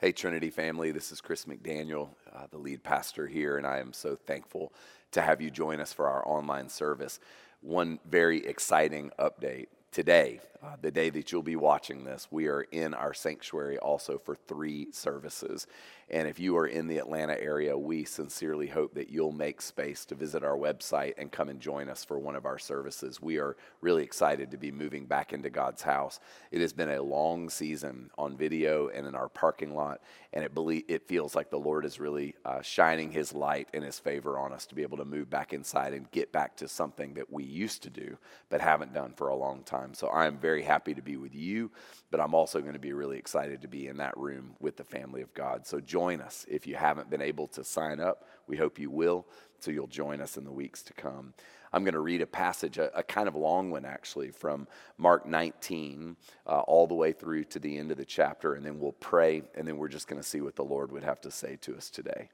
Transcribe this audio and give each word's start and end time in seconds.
Hey, 0.00 0.12
Trinity 0.12 0.50
family, 0.50 0.92
this 0.92 1.10
is 1.10 1.20
Chris 1.20 1.46
McDaniel, 1.46 2.10
uh, 2.32 2.46
the 2.52 2.56
lead 2.56 2.84
pastor 2.84 3.26
here, 3.26 3.58
and 3.58 3.66
I 3.66 3.78
am 3.80 3.92
so 3.92 4.14
thankful 4.14 4.72
to 5.10 5.20
have 5.20 5.40
you 5.40 5.50
join 5.50 5.80
us 5.80 5.92
for 5.92 6.06
our 6.06 6.24
online 6.24 6.68
service. 6.68 7.18
One 7.62 7.98
very 8.08 8.46
exciting 8.46 9.10
update 9.18 9.66
today, 9.92 10.40
uh, 10.62 10.74
the 10.80 10.90
day 10.90 11.08
that 11.10 11.30
you'll 11.30 11.42
be 11.42 11.56
watching 11.56 12.04
this, 12.04 12.26
we 12.30 12.48
are 12.48 12.62
in 12.72 12.92
our 12.92 13.14
sanctuary 13.14 13.78
also 13.78 14.18
for 14.18 14.34
three 14.34 14.88
services. 14.90 15.66
And 16.10 16.26
if 16.26 16.40
you 16.40 16.56
are 16.56 16.66
in 16.66 16.88
the 16.88 16.98
Atlanta 16.98 17.38
area, 17.40 17.76
we 17.76 18.04
sincerely 18.04 18.66
hope 18.66 18.94
that 18.94 19.10
you'll 19.10 19.30
make 19.30 19.60
space 19.60 20.04
to 20.06 20.14
visit 20.14 20.42
our 20.42 20.56
website 20.56 21.14
and 21.18 21.30
come 21.30 21.48
and 21.48 21.60
join 21.60 21.88
us 21.88 22.02
for 22.02 22.18
one 22.18 22.34
of 22.34 22.46
our 22.46 22.58
services. 22.58 23.20
We 23.20 23.38
are 23.38 23.56
really 23.82 24.02
excited 24.02 24.50
to 24.50 24.56
be 24.56 24.72
moving 24.72 25.04
back 25.04 25.32
into 25.32 25.50
God's 25.50 25.82
house. 25.82 26.18
It 26.50 26.60
has 26.60 26.72
been 26.72 26.90
a 26.90 27.02
long 27.02 27.50
season 27.50 28.10
on 28.16 28.36
video 28.36 28.88
and 28.88 29.06
in 29.06 29.14
our 29.14 29.28
parking 29.28 29.76
lot, 29.76 30.00
and 30.32 30.42
it, 30.42 30.54
believe, 30.54 30.84
it 30.88 31.06
feels 31.06 31.36
like 31.36 31.50
the 31.50 31.58
Lord 31.58 31.84
is 31.84 32.00
really 32.00 32.34
uh, 32.44 32.62
shining 32.62 33.12
His 33.12 33.34
light 33.34 33.68
and 33.74 33.84
His 33.84 33.98
favor 33.98 34.38
on 34.38 34.52
us 34.52 34.66
to 34.66 34.74
be 34.74 34.82
able 34.82 34.98
to 34.98 35.04
move 35.04 35.28
back 35.28 35.52
inside 35.52 35.92
and 35.92 36.10
get 36.10 36.32
back 36.32 36.56
to 36.56 36.68
something 36.68 37.14
that 37.14 37.30
we 37.30 37.44
used 37.44 37.82
to 37.82 37.90
do 37.90 38.16
but 38.48 38.60
haven't 38.60 38.94
done 38.94 39.12
for 39.14 39.28
a 39.28 39.36
long 39.36 39.62
time. 39.62 39.77
So 39.92 40.08
I 40.08 40.26
am 40.26 40.38
very 40.38 40.62
happy 40.62 40.94
to 40.94 41.02
be 41.02 41.16
with 41.16 41.34
you, 41.34 41.70
but 42.10 42.20
I'm 42.20 42.34
also 42.34 42.60
going 42.60 42.74
to 42.74 42.78
be 42.78 42.92
really 42.92 43.18
excited 43.18 43.62
to 43.62 43.68
be 43.68 43.86
in 43.86 43.96
that 43.98 44.16
room 44.16 44.56
with 44.60 44.76
the 44.76 44.84
family 44.84 45.22
of 45.22 45.32
God. 45.34 45.66
So 45.66 45.80
join 45.80 46.20
us. 46.20 46.44
If 46.48 46.66
you 46.66 46.76
haven't 46.76 47.10
been 47.10 47.22
able 47.22 47.46
to 47.48 47.64
sign 47.64 48.00
up, 48.00 48.28
we 48.46 48.56
hope 48.56 48.78
you 48.78 48.90
will, 48.90 49.26
so 49.60 49.70
you'll 49.70 49.86
join 49.86 50.20
us 50.20 50.36
in 50.36 50.44
the 50.44 50.52
weeks 50.52 50.82
to 50.84 50.92
come. 50.92 51.34
I'm 51.72 51.84
going 51.84 51.94
to 51.94 52.00
read 52.00 52.22
a 52.22 52.26
passage, 52.26 52.78
a, 52.78 52.96
a 52.96 53.02
kind 53.02 53.28
of 53.28 53.34
long 53.34 53.70
one 53.70 53.84
actually, 53.84 54.30
from 54.30 54.66
Mark 54.96 55.26
19 55.26 56.16
uh, 56.46 56.60
all 56.60 56.86
the 56.86 56.94
way 56.94 57.12
through 57.12 57.44
to 57.44 57.58
the 57.58 57.76
end 57.76 57.90
of 57.90 57.98
the 57.98 58.04
chapter, 58.04 58.54
and 58.54 58.64
then 58.64 58.78
we'll 58.78 58.92
pray, 58.92 59.42
and 59.54 59.66
then 59.66 59.76
we're 59.76 59.88
just 59.88 60.08
going 60.08 60.20
to 60.20 60.26
see 60.26 60.40
what 60.40 60.56
the 60.56 60.64
Lord 60.64 60.92
would 60.92 61.04
have 61.04 61.20
to 61.22 61.30
say 61.30 61.56
to 61.62 61.76
us 61.76 61.90
today. 61.90 62.30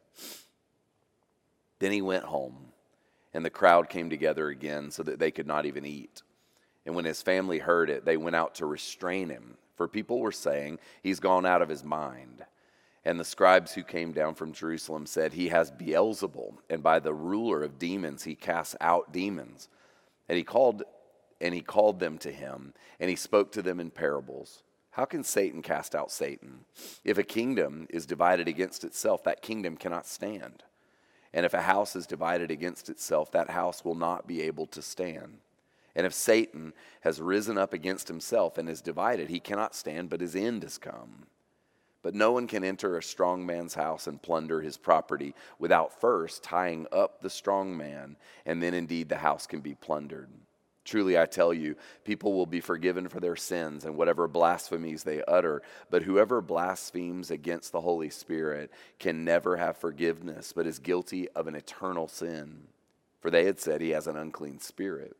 Then 1.81 1.92
he 1.92 2.03
went 2.03 2.25
home, 2.25 2.72
and 3.33 3.45
the 3.45 3.50
crowd 3.50 3.89
came 3.89 4.09
together 4.09 4.48
again 4.48 4.91
so 4.91 5.03
that 5.03 5.19
they 5.19 5.31
could 5.31 5.47
not 5.47 5.67
even 5.67 5.84
eat. 5.84 6.22
And 6.87 6.95
when 6.95 7.05
his 7.05 7.23
family 7.23 7.59
heard 7.59 7.91
it, 7.91 8.05
they 8.05 8.17
went 8.17 8.37
out 8.37 8.57
to 8.57 8.67
restrain 8.67 9.29
him, 9.29 9.57
for 9.77 9.89
people 9.89 10.21
were 10.21 10.33
saying, 10.33 10.79
He's 11.03 11.21
gone 11.21 11.47
out 11.47 11.63
of 11.63 11.69
his 11.69 11.85
mind. 11.85 12.45
And 13.05 13.21
the 13.21 13.25
scribes 13.25 13.73
who 13.73 13.83
came 13.83 14.13
down 14.13 14.35
from 14.35 14.53
Jerusalem 14.53 15.07
said, 15.07 15.33
He 15.33 15.49
has 15.49 15.71
Beelzebul, 15.71 16.55
and 16.71 16.83
by 16.83 17.01
the 17.01 17.15
ruler 17.15 17.62
of 17.62 17.79
demons 17.79 18.25
he 18.25 18.35
casts 18.35 18.77
out 18.81 19.12
demons. 19.12 19.69
And 20.29 20.39
he 20.39 20.45
called 20.45 20.85
and 21.41 21.55
he 21.55 21.61
called 21.61 22.01
them 22.01 22.17
to 22.19 22.33
him, 22.33 22.73
and 22.99 23.11
he 23.11 23.17
spoke 23.17 23.53
to 23.53 23.61
them 23.61 23.79
in 23.79 23.91
parables. 23.91 24.62
How 24.93 25.05
can 25.05 25.25
Satan 25.25 25.61
cast 25.61 25.95
out 25.95 26.11
Satan? 26.11 26.61
If 27.05 27.19
a 27.19 27.25
kingdom 27.25 27.87
is 27.91 28.07
divided 28.07 28.49
against 28.49 28.85
itself, 28.85 29.25
that 29.25 29.43
kingdom 29.43 29.77
cannot 29.77 30.07
stand. 30.07 30.62
And 31.35 31.45
if 31.45 31.53
a 31.53 31.62
house 31.62 31.97
is 31.97 32.07
divided 32.07 32.51
against 32.51 32.89
itself, 32.89 33.33
that 33.33 33.51
house 33.51 33.85
will 33.85 33.97
not 33.97 34.27
be 34.27 34.41
able 34.43 34.67
to 34.69 34.81
stand. 34.81 35.39
And 35.97 36.06
if 36.06 36.14
Satan 36.14 36.73
has 37.03 37.20
risen 37.20 37.56
up 37.56 37.73
against 37.73 38.09
himself 38.09 38.59
and 38.59 38.69
is 38.69 38.81
divided, 38.81 39.28
he 39.28 39.41
cannot 39.41 39.75
stand, 39.75 40.11
but 40.11 40.20
his 40.20 40.34
end 40.34 40.64
is 40.64 40.78
come. 40.78 41.27
But 42.03 42.14
no 42.14 42.33
one 42.33 42.47
can 42.47 42.64
enter 42.64 42.98
a 42.98 43.03
strong 43.03 43.47
man's 43.47 43.75
house 43.75 44.06
and 44.06 44.20
plunder 44.20 44.61
his 44.61 44.77
property 44.77 45.34
without 45.59 46.00
first 46.00 46.42
tying 46.42 46.87
up 46.92 47.22
the 47.22 47.31
strong 47.31 47.77
man, 47.77 48.17
and 48.45 48.62
then 48.62 48.75
indeed 48.75 49.09
the 49.09 49.17
house 49.17 49.47
can 49.47 49.61
be 49.61 49.75
plundered. 49.75 50.28
Truly, 50.84 51.19
I 51.19 51.25
tell 51.25 51.55
you, 51.55 51.77
people 52.05 52.34
will 52.34 52.45
be 52.45 52.61
forgiven 52.61 53.09
for 53.09 53.19
their 53.19 53.37
sins 53.37 53.87
and 53.87 53.97
whatever 53.97 54.28
blasphemies 54.28 55.03
they 55.03 55.22
utter, 55.25 55.62
but 55.89 56.03
whoever 56.03 56.42
blasphemes 56.42 57.31
against 57.31 57.72
the 57.72 57.81
Holy 57.81 58.11
Spirit 58.11 58.70
can 58.98 59.25
never 59.25 59.56
have 59.56 59.78
forgiveness, 59.78 60.53
but 60.53 60.67
is 60.67 60.78
guilty 60.78 61.31
of 61.31 61.47
an 61.47 61.55
eternal 61.55 62.06
sin. 62.06 62.65
For 63.22 63.31
they 63.31 63.47
had 63.47 63.59
said 63.59 63.81
he 63.81 63.91
has 63.91 64.06
an 64.06 64.19
unclean 64.19 64.61
spirit. 64.61 65.17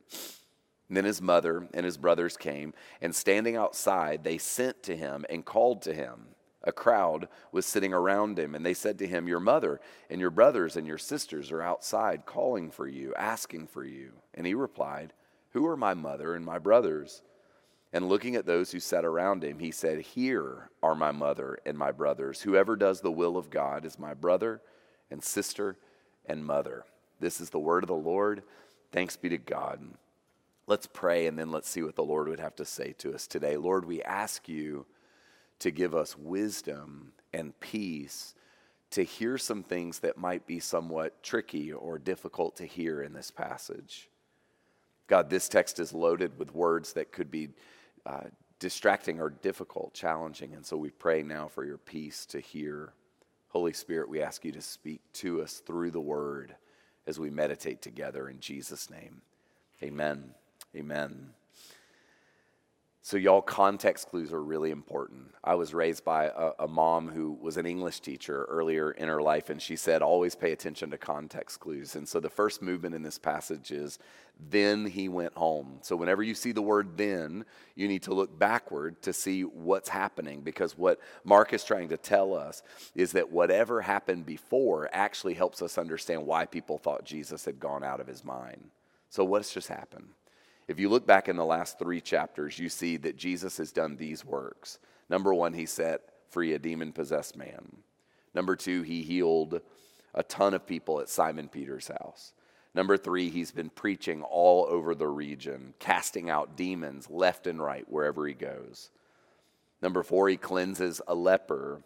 Then 0.91 1.05
his 1.05 1.23
mother 1.23 1.69
and 1.73 1.85
his 1.85 1.97
brothers 1.97 2.37
came, 2.37 2.75
and 3.01 3.15
standing 3.15 3.57
outside, 3.57 4.23
they 4.23 4.39
sent 4.39 4.83
to 4.85 4.97
him 4.97 5.25
and 5.31 5.45
called 5.45 5.83
to 5.83 5.95
him. 5.95 6.27
A 6.63 6.73
crowd 6.73 7.29
was 7.53 7.67
sitting 7.67 7.93
around 7.93 8.39
him, 8.39 8.55
and 8.55 8.65
they 8.65 8.75
said 8.75 8.99
to 8.99 9.07
him, 9.07 9.29
Your 9.29 9.41
mother 9.41 9.81
and 10.09 10.21
your 10.21 10.31
brothers 10.31 10.77
and 10.77 10.87
your 10.87 10.99
sisters 10.99 11.53
are 11.53 11.63
outside 11.63 12.25
calling 12.27 12.71
for 12.71 12.89
you, 12.89 13.15
asking 13.17 13.67
for 13.67 13.85
you. 13.85 14.13
And 14.33 14.47
he 14.47 14.55
replied, 14.55 15.13
Who 15.51 15.67
are 15.67 15.77
my 15.77 15.95
mother 15.95 16.35
and 16.35 16.45
my 16.45 16.59
brothers? 16.59 17.23
And 17.93 18.09
looking 18.09 18.35
at 18.35 18.47
those 18.47 18.73
who 18.73 18.81
sat 18.81 19.05
around 19.05 19.45
him, 19.45 19.59
he 19.59 19.71
said, 19.71 20.01
Here 20.01 20.71
are 20.83 20.95
my 20.95 21.13
mother 21.13 21.59
and 21.67 21.77
my 21.79 21.93
brothers. 21.93 22.41
Whoever 22.41 22.77
does 22.77 23.01
the 23.01 23.13
will 23.13 23.37
of 23.37 23.51
God 23.51 23.85
is 23.85 23.99
my 23.99 24.15
brother 24.15 24.63
and 25.11 25.23
sister 25.23 25.77
and 26.27 26.45
mother. 26.45 26.85
This 27.21 27.41
is 27.41 27.51
the 27.51 27.59
word 27.59 27.85
of 27.85 27.89
the 27.89 27.95
Lord. 27.95 28.43
Thanks 28.91 29.17
be 29.17 29.29
to 29.29 29.39
God. 29.39 29.81
Let's 30.67 30.87
pray 30.87 31.27
and 31.27 31.39
then 31.39 31.51
let's 31.51 31.69
see 31.69 31.83
what 31.83 31.97
the 31.97 32.05
Lord 32.05 32.29
would 32.29 32.41
have 32.41 32.57
to 32.57 32.65
say 32.65 32.95
to 32.99 33.15
us 33.15 33.27
today. 33.27 33.57
Lord, 33.57 33.85
we 33.85 34.03
ask 34.03 34.49
you 34.49 34.87
to 35.59 35.71
give 35.71 35.95
us 35.95 36.17
wisdom 36.17 37.13
and 37.33 37.59
peace 37.61 38.35
to 38.91 39.03
hear 39.03 39.37
some 39.37 39.63
things 39.63 39.99
that 39.99 40.17
might 40.17 40.47
be 40.47 40.61
somewhat 40.61 41.23
tricky 41.23 41.73
or 41.73 41.99
difficult 41.99 42.57
to 42.57 42.65
hear 42.65 43.03
in 43.03 43.13
this 43.13 43.31
passage. 43.31 44.09
God, 45.09 45.29
this 45.29 45.49
text 45.49 45.81
is 45.81 45.93
loaded 45.93 46.39
with 46.39 46.55
words 46.55 46.93
that 46.93 47.13
could 47.13 47.31
be 47.31 47.49
uh, 48.07 48.25
distracting 48.59 49.21
or 49.21 49.31
difficult, 49.31 49.95
challenging, 49.95 50.55
and 50.55 50.65
so 50.65 50.77
we 50.77 50.91
pray 50.91 51.23
now 51.23 51.49
for 51.49 51.65
your 51.65 51.77
peace 51.77 52.25
to 52.27 52.39
hear. 52.41 52.93
Holy 53.49 53.73
Spirit, 53.73 54.09
we 54.09 54.23
ask 54.23 54.45
you 54.45 54.53
to 54.53 54.63
speak 54.63 55.01
to 55.15 55.43
us 55.43 55.55
through 55.55 55.91
the 55.91 56.01
word 56.01 56.55
as 57.07 57.19
we 57.19 57.31
meditate 57.31 57.83
together 57.83 58.29
in 58.29 58.41
Jesus' 58.41 58.91
name. 58.91 59.23
Amen. 59.83 60.35
Amen. 60.77 61.31
So, 63.07 63.19
y'all, 63.19 63.43
context 63.43 64.09
clues 64.09 64.33
are 64.33 64.43
really 64.43 64.71
important. 64.71 65.35
I 65.45 65.57
was 65.57 65.75
raised 65.75 66.07
by 66.07 66.25
a, 66.25 66.53
a, 66.61 66.67
mom 66.67 67.09
who 67.09 67.33
was 67.33 67.59
an 67.59 67.67
English 67.67 68.01
teacher 68.01 68.47
earlier 68.49 68.93
in 68.93 69.09
her 69.09 69.21
life, 69.21 69.51
and 69.51 69.61
she 69.61 69.77
said, 69.77 70.01
always 70.01 70.35
pay 70.35 70.53
attention 70.53 70.91
to 70.91 70.97
context 70.97 71.61
clues. 71.61 71.97
And 71.97 72.09
so, 72.09 72.19
the 72.19 72.31
first 72.31 72.63
movement 72.63 72.95
in 72.95 73.03
this 73.03 73.19
passage 73.19 73.73
is, 73.73 73.99
then 74.51 74.87
he 74.87 75.11
went 75.11 75.35
home. 75.35 75.81
So, 75.83 75.97
whenever 75.97 76.23
you 76.23 76.35
see 76.35 76.53
the 76.53 76.63
word 76.63 76.97
then, 76.97 77.45
you 77.75 77.89
need 77.89 78.05
to 78.05 78.15
look 78.15 78.39
backward 78.39 79.03
to 79.03 79.13
see 79.13 79.43
what's 79.43 79.91
happening, 79.91 80.41
because 80.41 80.79
what 80.79 80.99
Mark 81.25 81.53
is 81.53 81.63
trying 81.63 81.91
to 81.91 81.99
tell 81.99 82.35
us 82.35 82.63
is 82.95 83.13
that 83.13 83.31
whatever 83.31 83.83
happened 83.83 84.25
before 84.25 84.89
actually 84.95 85.35
helps 85.35 85.61
us 85.61 85.77
understand 85.77 86.25
why 86.25 86.47
people 86.47 86.79
thought 86.79 87.05
Jesus 87.05 87.45
had 87.45 87.61
gone 87.61 87.85
out 87.85 88.01
of 88.01 88.07
his 88.07 88.25
mind. 88.25 88.71
So, 89.11 89.25
what's 89.25 89.53
just 89.53 89.69
happened? 89.69 90.09
If 90.67 90.79
you 90.79 90.89
look 90.89 91.07
back 91.07 91.29
in 91.29 91.37
the 91.37 91.45
last 91.45 91.79
three 91.79 92.01
chapters, 92.01 92.59
you 92.59 92.69
see 92.69 92.97
that 92.99 93.17
Jesus 93.17 93.59
has 93.59 93.73
done 93.73 93.97
these 93.97 94.25
works. 94.25 94.79
Number 95.11 95.35
one, 95.35 95.53
he 95.53 95.67
set 95.67 96.01
free 96.31 96.55
a 96.55 96.59
demon 96.59 96.93
possessed 96.93 97.37
man. 97.37 97.77
Number 98.35 98.57
two, 98.57 98.83
he 98.83 99.03
healed 99.03 99.61
a 100.15 100.23
ton 100.23 100.55
of 100.55 100.67
people 100.67 101.01
at 101.01 101.09
Simon 101.09 101.49
Peter's 101.49 101.89
house. 101.89 102.33
Number 102.75 102.97
three, 102.97 103.31
he's 103.31 103.53
been 103.53 103.71
preaching 103.71 104.23
all 104.23 104.67
over 104.69 104.95
the 104.95 105.07
region, 105.07 105.75
casting 105.79 106.29
out 106.29 106.57
demons 106.57 107.09
left 107.09 107.47
and 107.47 107.63
right 107.63 107.89
wherever 107.89 108.27
he 108.27 108.35
goes. 108.35 108.91
Number 109.81 110.03
four, 110.03 110.29
he 110.29 110.37
cleanses 110.37 111.01
a 111.07 111.15
leper. 111.15 111.83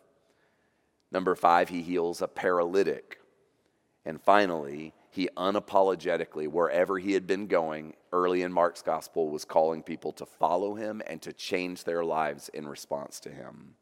Number 1.11 1.35
five, 1.35 1.69
he 1.69 1.83
heals 1.83 2.23
a 2.23 2.29
paralytic. 2.29 3.21
And 4.07 4.23
finally, 4.23 4.95
he 5.11 5.29
unapologetically, 5.37 6.49
wherever 6.49 6.99
he 6.99 7.13
had 7.13 7.27
been 7.27 7.47
going 7.47 7.95
early 8.13 8.43
in 8.43 8.53
Mark's 8.53 8.83
gospel, 8.83 9.31
was 9.31 9.45
calling 9.45 9.83
people 9.83 10.13
to 10.13 10.27
follow 10.27 10.75
him 10.75 11.03
and 11.07 11.23
to 11.23 11.33
change 11.33 11.85
their 11.85 12.05
lives 12.05 12.49
in 12.51 12.69
response 12.69 13.21
to 13.21 13.31
him. 13.31 13.75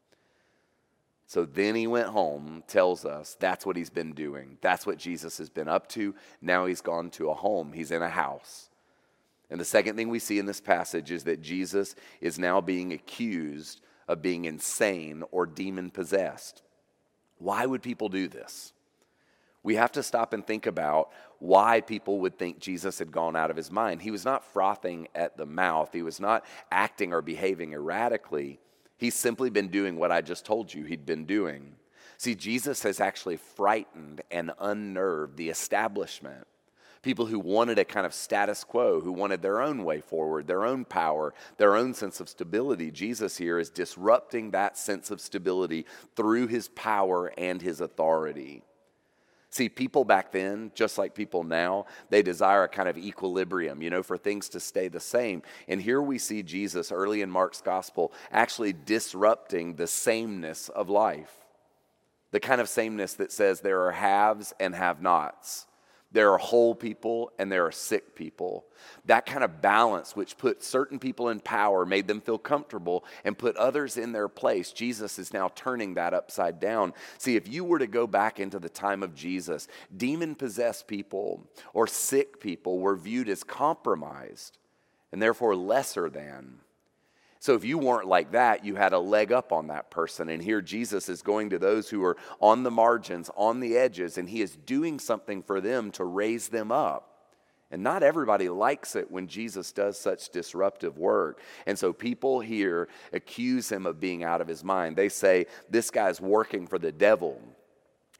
So 1.27 1.43
then 1.43 1.75
he 1.75 1.87
went 1.87 2.07
home, 2.07 2.63
tells 2.67 3.03
us 3.03 3.35
that's 3.37 3.65
what 3.65 3.75
he's 3.75 3.89
been 3.89 4.13
doing. 4.13 4.57
That's 4.61 4.85
what 4.85 4.97
Jesus 4.97 5.37
has 5.39 5.49
been 5.49 5.67
up 5.67 5.89
to. 5.89 6.15
Now 6.41 6.65
he's 6.65 6.79
gone 6.79 7.09
to 7.11 7.29
a 7.29 7.33
home, 7.33 7.73
he's 7.73 7.91
in 7.91 8.01
a 8.01 8.09
house. 8.09 8.69
And 9.49 9.59
the 9.59 9.65
second 9.65 9.95
thing 9.95 10.09
we 10.09 10.19
see 10.19 10.39
in 10.39 10.45
this 10.45 10.61
passage 10.61 11.11
is 11.11 11.25
that 11.25 11.41
Jesus 11.41 11.95
is 12.21 12.39
now 12.39 12.61
being 12.61 12.93
accused 12.93 13.81
of 14.07 14.21
being 14.21 14.45
insane 14.45 15.23
or 15.31 15.45
demon 15.45 15.89
possessed. 15.89 16.63
Why 17.39 17.65
would 17.65 17.81
people 17.81 18.09
do 18.09 18.27
this? 18.27 18.73
We 19.67 19.75
have 19.75 19.91
to 19.91 20.01
stop 20.01 20.31
and 20.31 20.47
think 20.47 20.65
about 20.65 21.09
why 21.39 21.81
people 21.81 22.21
would 22.21 22.39
think 22.39 22.57
Jesus 22.57 22.99
had 22.99 23.11
gone 23.11 23.35
out 23.35 23.51
of 23.51 23.57
his 23.57 23.69
mind. 23.69 24.01
He 24.01 24.11
was 24.11 24.23
not 24.23 24.45
frothing 24.45 25.09
at 25.13 25.35
the 25.35 25.45
mouth, 25.45 25.89
he 25.91 26.03
was 26.03 26.21
not 26.21 26.45
acting 26.71 27.11
or 27.11 27.21
behaving 27.21 27.73
erratically. 27.73 28.61
He's 28.95 29.13
simply 29.13 29.49
been 29.49 29.67
doing 29.67 29.97
what 29.97 30.09
I 30.09 30.21
just 30.21 30.45
told 30.45 30.73
you 30.73 30.85
he'd 30.85 31.05
been 31.05 31.25
doing. 31.25 31.73
See, 32.15 32.33
Jesus 32.33 32.81
has 32.83 33.01
actually 33.01 33.35
frightened 33.35 34.21
and 34.31 34.53
unnerved 34.57 35.35
the 35.35 35.49
establishment. 35.49 36.47
people 37.01 37.25
who 37.25 37.39
wanted 37.39 37.77
a 37.77 37.85
kind 37.85 38.05
of 38.05 38.13
status 38.13 38.63
quo, 38.63 39.01
who 39.01 39.11
wanted 39.11 39.41
their 39.41 39.61
own 39.61 39.83
way 39.83 39.99
forward, 39.99 40.47
their 40.47 40.65
own 40.65 40.85
power, 40.85 41.33
their 41.57 41.75
own 41.75 41.93
sense 41.93 42.21
of 42.21 42.29
stability. 42.29 42.89
Jesus 42.89 43.35
here 43.35 43.59
is 43.59 43.69
disrupting 43.69 44.51
that 44.51 44.77
sense 44.77 45.11
of 45.11 45.19
stability 45.19 45.85
through 46.15 46.47
his 46.47 46.69
power 46.69 47.33
and 47.37 47.61
his 47.61 47.81
authority. 47.81 48.63
See, 49.49 49.69
people 49.69 50.03
back 50.03 50.31
then, 50.31 50.71
just 50.75 50.97
like 50.97 51.15
people 51.15 51.43
now, 51.43 51.85
they 52.09 52.21
desire 52.21 52.63
a 52.63 52.67
kind 52.67 52.89
of 52.89 52.97
equilibrium, 52.97 53.81
you 53.81 53.89
know, 53.89 54.03
for 54.03 54.17
things 54.17 54.49
to 54.49 54.59
stay 54.59 54.87
the 54.87 54.99
same. 54.99 55.41
And 55.67 55.81
here 55.81 56.01
we 56.01 56.17
see 56.17 56.43
Jesus 56.43 56.91
early 56.91 57.21
in 57.21 57.31
Mark's 57.31 57.61
gospel 57.61 58.11
actually 58.31 58.73
disrupting 58.73 59.75
the 59.75 59.87
sameness 59.87 60.69
of 60.69 60.89
life. 60.89 61.33
The 62.31 62.41
kind 62.41 62.59
of 62.59 62.67
sameness 62.67 63.13
that 63.13 63.31
says 63.31 63.61
there 63.61 63.85
are 63.85 63.93
haves 63.93 64.53
and 64.59 64.75
have 64.75 65.01
nots. 65.01 65.65
There 66.17 66.33
are 66.33 66.39
whole 66.39 66.73
people 66.73 67.31
and 67.37 67.51
there 67.51 67.67
are 67.67 67.71
sick 67.71 68.15
people. 68.15 68.65
That 69.05 69.27
kind 69.27 69.43
of 69.43 69.61
balance, 69.61 70.15
which 70.15 70.39
put 70.39 70.63
certain 70.63 70.97
people 70.97 71.29
in 71.29 71.39
power, 71.39 71.85
made 71.85 72.07
them 72.07 72.21
feel 72.21 72.39
comfortable, 72.39 73.05
and 73.23 73.37
put 73.37 73.55
others 73.55 73.97
in 73.97 74.13
their 74.13 74.27
place. 74.27 74.71
Jesus 74.71 75.19
is 75.19 75.31
now 75.31 75.51
turning 75.53 75.93
that 75.93 76.15
upside 76.15 76.59
down. 76.59 76.95
See, 77.19 77.35
if 77.35 77.47
you 77.47 77.63
were 77.63 77.77
to 77.77 77.85
go 77.85 78.07
back 78.07 78.39
into 78.39 78.57
the 78.57 78.67
time 78.67 79.03
of 79.03 79.13
Jesus, 79.13 79.67
demon 79.95 80.33
possessed 80.33 80.87
people 80.87 81.47
or 81.71 81.85
sick 81.85 82.39
people 82.39 82.79
were 82.79 82.95
viewed 82.95 83.29
as 83.29 83.43
compromised 83.43 84.57
and 85.11 85.21
therefore 85.21 85.55
lesser 85.55 86.09
than. 86.09 86.61
So 87.39 87.53
if 87.53 87.63
you 87.63 87.77
weren't 87.77 88.07
like 88.07 88.31
that, 88.31 88.65
you 88.65 88.75
had 88.75 88.93
a 88.93 88.99
leg 88.99 89.31
up 89.31 89.51
on 89.51 89.67
that 89.67 89.91
person. 89.91 90.29
And 90.29 90.41
here 90.41 90.61
Jesus 90.61 91.09
is 91.09 91.21
going 91.21 91.51
to 91.51 91.59
those 91.59 91.89
who 91.89 92.03
are 92.03 92.17
on 92.39 92.63
the 92.63 92.71
margins, 92.71 93.29
on 93.35 93.59
the 93.59 93.77
edges, 93.77 94.17
and 94.17 94.29
he 94.29 94.41
is 94.41 94.55
doing 94.55 94.99
something 94.99 95.43
for 95.43 95.61
them 95.61 95.91
to 95.91 96.03
raise 96.03 96.49
them 96.49 96.71
up. 96.71 97.17
And 97.69 97.83
not 97.83 98.01
everybody 98.01 98.47
likes 98.47 98.95
it 98.95 99.11
when 99.11 99.27
Jesus 99.27 99.73
does 99.73 99.99
such 99.99 100.29
disruptive 100.29 100.97
work. 100.97 101.41
And 101.65 101.77
so 101.77 101.91
people 101.91 102.39
here 102.39 102.87
accuse 103.11 103.69
him 103.69 103.85
of 103.85 103.99
being 103.99 104.23
out 104.23 104.39
of 104.39 104.47
his 104.47 104.63
mind. 104.63 104.95
They 104.95 105.09
say, 105.09 105.47
This 105.69 105.91
guy's 105.91 106.21
working 106.21 106.65
for 106.65 106.79
the 106.79 106.93
devil. 106.93 107.41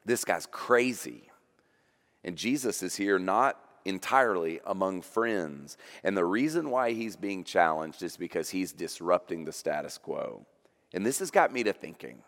This 0.04 0.24
guy's 0.24 0.46
crazy. 0.46 1.30
And 2.24 2.36
Jesus 2.36 2.82
is 2.82 2.94
here 2.94 3.18
not 3.18 3.58
entirely 3.84 4.60
among 4.66 5.02
friends. 5.02 5.76
And 6.02 6.16
the 6.16 6.24
reason 6.24 6.70
why 6.70 6.92
he's 6.92 7.16
being 7.16 7.44
challenged 7.44 8.02
is 8.02 8.16
because 8.16 8.50
he's 8.50 8.72
disrupting 8.72 9.44
the 9.44 9.52
status 9.52 9.98
quo. 9.98 10.46
And 10.92 11.04
this 11.04 11.18
has 11.18 11.30
got 11.30 11.52
me 11.52 11.62
to 11.64 11.72
thinking 11.72 12.22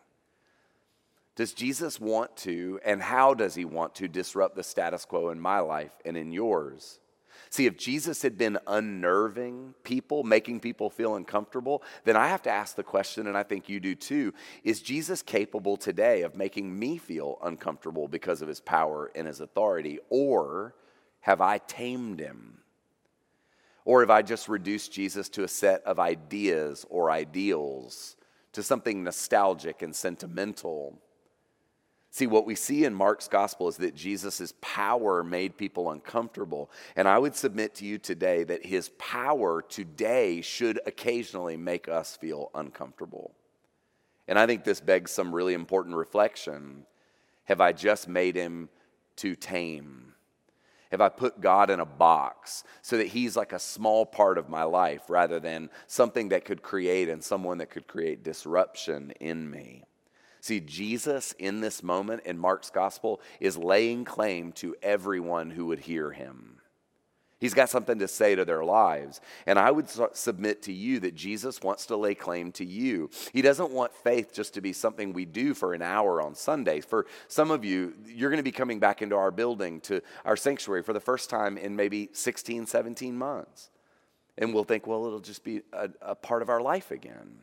Does 1.37 1.52
Jesus 1.52 2.00
want 2.00 2.37
to, 2.38 2.81
and 2.85 3.02
how 3.02 3.35
does 3.35 3.55
he 3.55 3.64
want 3.64 3.94
to 3.97 4.08
disrupt 4.08 4.56
the 4.56 4.62
status 4.62 5.05
quo 5.05 5.31
in 5.31 5.41
my 5.41 5.61
life 5.61 5.93
and 6.05 6.17
in 6.17 6.32
yours? 6.32 7.00
See, 7.49 7.67
if 7.67 7.76
Jesus 7.76 8.23
had 8.23 8.38
been 8.38 8.58
unnerving 8.67 9.75
people, 9.82 10.23
making 10.23 10.61
people 10.61 10.88
feel 10.88 11.17
uncomfortable, 11.17 11.82
then 12.05 12.17
I 12.17 12.29
have 12.29 12.43
to 12.43 12.50
ask 12.50 12.76
the 12.76 12.85
question, 12.85 13.26
and 13.26 13.37
I 13.37 13.43
think 13.43 13.69
you 13.69 13.81
do 13.81 13.94
too 13.94 14.35
is 14.62 14.81
Jesus 14.81 15.23
capable 15.23 15.76
today 15.76 16.23
of 16.23 16.37
making 16.37 16.79
me 16.79 16.99
feel 16.99 17.38
uncomfortable 17.43 18.06
because 18.06 18.43
of 18.43 18.49
his 18.49 18.61
power 18.61 19.11
and 19.14 19.26
his 19.26 19.41
authority? 19.41 19.99
Or 20.11 20.75
have 21.21 21.41
I 21.41 21.59
tamed 21.59 22.21
him? 22.21 22.59
Or 23.85 24.01
have 24.01 24.11
I 24.11 24.23
just 24.23 24.49
reduced 24.49 24.93
Jesus 24.93 25.29
to 25.31 25.45
a 25.45 25.49
set 25.49 25.83
of 25.85 25.99
ideas 25.99 26.87
or 26.91 27.11
ideals, 27.11 28.17
to 28.53 28.63
something 28.63 29.03
nostalgic 29.03 29.83
and 29.83 29.95
sentimental? 29.95 30.99
See, 32.13 32.27
what 32.27 32.45
we 32.45 32.57
see 32.57 32.85
in 32.85 32.95
Mark's 32.95 33.29
gospel 33.29 33.69
is 33.69 33.77
that 33.77 33.95
Jesus' 33.95 34.53
power 34.61 35.23
made 35.23 35.57
people 35.57 35.91
uncomfortable. 35.91 36.71
And 36.97 37.07
I 37.07 37.19
would 37.19 37.37
submit 37.37 37.77
to 37.77 37.85
you 37.85 37.99
today 37.99 38.43
that 38.45 38.67
his 38.67 38.89
power 38.99 39.63
today 39.63 40.41
should 40.41 40.81
occasionally 40.87 41.57
make 41.57 41.89
us 41.89 42.17
feel 42.17 42.51
uncomfortable. 42.55 43.33
And 44.27 44.39
I 44.39 44.47
think 44.47 44.65
this 44.65 44.81
begs 44.81 45.13
some 45.13 45.35
really 45.35 45.55
important 45.55 45.97
reflection. 45.97 46.85
Have 47.45 47.61
I 47.61 47.73
just 47.73 48.09
made 48.09 48.35
him 48.35 48.69
too 49.15 49.37
tame? 49.37 50.15
Have 50.91 51.01
I 51.01 51.09
put 51.09 51.41
God 51.41 51.71
in 51.71 51.79
a 51.79 51.87
box 51.87 52.65
so 52.83 52.97
that 52.97 53.09
He's 53.09 53.37
like 53.37 53.53
a 53.53 53.59
small 53.59 54.05
part 54.05 54.39
of 54.39 54.49
my 54.49 54.65
life 54.65 55.03
rather 55.09 55.39
than 55.39 55.71
something 55.87 56.31
that 56.31 56.45
could 56.45 56.63
create 56.63 57.09
and 57.09 57.23
someone 57.23 57.59
that 57.59 57.71
could 57.71 57.87
create 57.87 58.25
disruption 58.25 59.13
in 59.21 59.49
me? 59.51 59.85
See, 60.41 60.61
Jesus 60.61 61.33
in 61.39 61.61
this 61.61 61.83
moment 61.83 62.23
in 62.25 62.39
Mark's 62.39 62.71
gospel 62.71 63.21
is 63.41 63.57
laying 63.57 64.05
claim 64.05 64.53
to 64.53 64.75
everyone 64.83 65.51
who 65.51 65.67
would 65.67 65.81
hear 65.81 66.13
him. 66.13 66.60
He's 67.41 67.55
got 67.55 67.71
something 67.71 67.99
to 67.99 68.07
say 68.07 68.35
to 68.35 68.45
their 68.45 68.63
lives. 68.63 69.21
And 69.47 69.59
I 69.59 69.71
would 69.71 69.89
submit 70.15 70.63
to 70.65 70.73
you 70.73 71.01
that 71.01 71.15
Jesus 71.15 71.63
wants 71.63 71.87
to 71.87 71.97
lay 71.97 72.15
claim 72.15 72.53
to 72.53 72.65
you. 72.67 73.09
He 73.33 73.41
doesn't 73.41 73.71
want 73.71 73.95
faith 73.95 74.35
just 74.35 74.53
to 74.55 74.61
be 74.61 74.75
something 74.75 75.15
we 75.15 75.25
do 75.25 75.55
for 75.55 75.73
an 75.73 75.81
hour 75.81 76.21
on 76.21 76.35
Sundays. 76.35 76.85
For 76.85 77.07
some 77.29 77.51
of 77.51 77.65
you, 77.65 77.95
you're 78.07 78.29
going 78.29 78.37
to 78.37 78.45
be 78.45 78.53
coming 78.53 78.79
back 78.79 79.01
into 79.01 79.17
our 79.17 79.31
building, 79.31 79.81
to 79.83 80.03
our 80.27 80.37
sanctuary, 80.37 80.83
for 80.83 80.93
the 80.93 81.01
first 81.01 81.31
time 81.31 81.57
in 81.57 81.75
maybe 81.75 82.11
16, 82.13 82.67
17 82.67 83.17
months. 83.17 83.71
And 84.37 84.53
we'll 84.53 84.65
think, 84.65 84.87
well, 84.87 85.07
it'll 85.07 85.21
just 85.21 85.43
be 85.43 85.63
a, 85.73 85.89
a 86.03 86.15
part 86.15 86.43
of 86.43 86.51
our 86.51 86.61
life 86.61 86.91
again. 86.91 87.41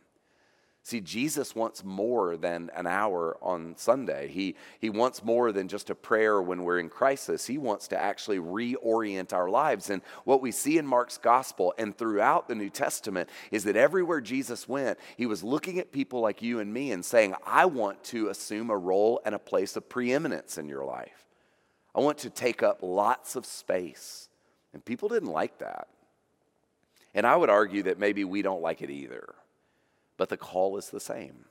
See, 0.88 1.02
Jesus 1.02 1.54
wants 1.54 1.84
more 1.84 2.38
than 2.38 2.70
an 2.74 2.86
hour 2.86 3.36
on 3.42 3.74
Sunday. 3.76 4.28
He, 4.28 4.56
he 4.78 4.88
wants 4.88 5.22
more 5.22 5.52
than 5.52 5.68
just 5.68 5.90
a 5.90 5.94
prayer 5.94 6.40
when 6.40 6.62
we're 6.62 6.78
in 6.78 6.88
crisis. 6.88 7.46
He 7.46 7.58
wants 7.58 7.88
to 7.88 8.00
actually 8.00 8.38
reorient 8.38 9.34
our 9.34 9.50
lives. 9.50 9.90
And 9.90 10.00
what 10.24 10.40
we 10.40 10.50
see 10.50 10.78
in 10.78 10.86
Mark's 10.86 11.18
gospel 11.18 11.74
and 11.76 11.94
throughout 11.94 12.48
the 12.48 12.54
New 12.54 12.70
Testament 12.70 13.28
is 13.50 13.64
that 13.64 13.76
everywhere 13.76 14.22
Jesus 14.22 14.66
went, 14.66 14.98
he 15.18 15.26
was 15.26 15.44
looking 15.44 15.78
at 15.78 15.92
people 15.92 16.20
like 16.20 16.40
you 16.40 16.58
and 16.58 16.72
me 16.72 16.90
and 16.92 17.04
saying, 17.04 17.34
I 17.44 17.66
want 17.66 18.02
to 18.04 18.30
assume 18.30 18.70
a 18.70 18.76
role 18.78 19.20
and 19.26 19.34
a 19.34 19.38
place 19.38 19.76
of 19.76 19.90
preeminence 19.90 20.56
in 20.56 20.70
your 20.70 20.86
life. 20.86 21.26
I 21.94 22.00
want 22.00 22.16
to 22.20 22.30
take 22.30 22.62
up 22.62 22.78
lots 22.80 23.36
of 23.36 23.44
space. 23.44 24.30
And 24.72 24.82
people 24.82 25.10
didn't 25.10 25.32
like 25.32 25.58
that. 25.58 25.88
And 27.12 27.26
I 27.26 27.36
would 27.36 27.50
argue 27.50 27.82
that 27.82 27.98
maybe 27.98 28.24
we 28.24 28.40
don't 28.40 28.62
like 28.62 28.80
it 28.80 28.88
either 28.88 29.34
but 30.18 30.28
the 30.28 30.36
call 30.36 30.76
is 30.76 30.90
the 30.90 31.00
same. 31.00 31.46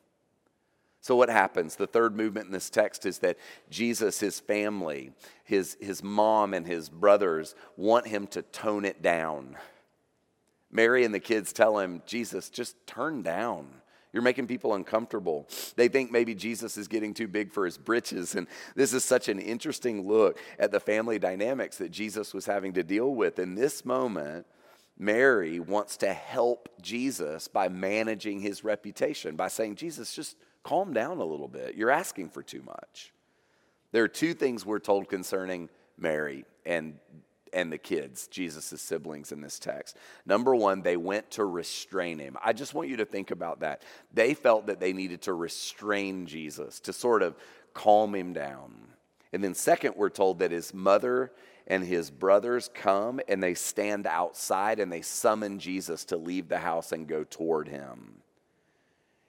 So, 1.02 1.16
what 1.16 1.30
happens? 1.30 1.76
The 1.76 1.88
third 1.88 2.16
movement 2.16 2.48
in 2.48 2.52
this 2.52 2.70
text 2.70 3.06
is 3.06 3.20
that 3.20 3.38
Jesus, 3.70 4.20
his 4.20 4.40
family, 4.40 5.14
his, 5.46 5.78
his 5.80 6.04
mom, 6.04 6.54
and 6.54 6.68
his 6.68 6.90
brothers 6.90 7.56
want 7.78 8.08
him 8.08 8.28
to 8.28 8.42
tone 8.42 8.86
it 8.86 9.02
down. 9.02 9.56
Mary 10.70 11.06
and 11.06 11.16
the 11.16 11.20
kids 11.20 11.54
tell 11.54 11.80
him, 11.80 12.02
Jesus, 12.06 12.50
just 12.50 12.76
turn 12.86 13.24
down. 13.24 13.68
You're 14.12 14.24
making 14.24 14.48
people 14.48 14.74
uncomfortable. 14.74 15.48
They 15.76 15.88
think 15.88 16.12
maybe 16.12 16.34
Jesus 16.34 16.78
is 16.78 16.88
getting 16.88 17.14
too 17.14 17.28
big 17.28 17.54
for 17.54 17.66
his 17.66 17.78
britches. 17.78 18.36
And 18.36 18.48
this 18.76 18.94
is 18.94 19.06
such 19.06 19.30
an 19.30 19.40
interesting 19.40 20.08
look 20.08 20.40
at 20.60 20.72
the 20.72 20.80
family 20.80 21.20
dynamics 21.20 21.78
that 21.78 21.92
Jesus 21.92 22.34
was 22.34 22.46
having 22.46 22.74
to 22.74 22.84
deal 22.84 23.14
with. 23.14 23.40
In 23.40 23.56
this 23.56 23.86
moment, 23.86 24.46
Mary 24.98 25.60
wants 25.60 25.98
to 25.98 26.12
help 26.12 26.70
Jesus 26.82 27.48
by 27.48 27.70
managing 27.70 28.40
his 28.40 28.64
reputation, 28.64 29.36
by 29.36 29.48
saying, 29.48 29.76
Jesus, 29.76 30.14
just 30.14 30.36
calm 30.64 30.94
down 30.94 31.20
a 31.20 31.26
little 31.26 31.48
bit. 31.48 31.76
You're 31.76 31.92
asking 31.92 32.30
for 32.30 32.42
too 32.42 32.64
much. 32.64 33.14
There 33.92 34.04
are 34.04 34.10
two 34.10 34.34
things 34.34 34.66
we're 34.66 34.80
told 34.80 35.08
concerning 35.08 35.70
Mary 35.98 36.46
and, 36.66 36.96
and 37.54 37.72
the 37.72 37.78
kids, 37.78 38.28
Jesus' 38.28 38.82
siblings 38.82 39.32
in 39.32 39.40
this 39.40 39.60
text. 39.60 39.98
Number 40.26 40.56
one, 40.56 40.82
they 40.82 40.98
went 40.98 41.32
to 41.32 41.46
restrain 41.46 42.20
him. 42.20 42.36
I 42.44 42.54
just 42.54 42.74
want 42.74 42.90
you 42.90 42.98
to 42.98 43.06
think 43.06 43.32
about 43.32 43.62
that. 43.62 43.84
They 44.14 44.34
felt 44.34 44.68
that 44.68 44.80
they 44.80 44.94
needed 44.94 45.22
to 45.24 45.34
restrain 45.34 46.26
Jesus, 46.26 46.80
to 46.82 46.94
sort 46.94 47.22
of 47.22 47.36
calm 47.74 48.16
him 48.16 48.34
down. 48.34 48.87
And 49.34 49.44
then, 49.44 49.54
second, 49.54 49.96
we're 49.96 50.10
told 50.10 50.40
that 50.40 50.52
his 50.52 50.74
mother 50.74 51.32
and 51.68 51.84
his 51.84 52.10
brothers 52.10 52.70
come 52.74 53.20
and 53.28 53.44
they 53.44 53.54
stand 53.54 54.08
outside 54.08 54.80
and 54.80 54.92
they 54.92 55.02
summon 55.02 55.60
Jesus 55.60 56.06
to 56.06 56.18
leave 56.18 56.48
the 56.48 56.60
house 56.60 56.92
and 56.92 57.08
go 57.08 57.24
toward 57.24 57.68
him. 57.68 58.22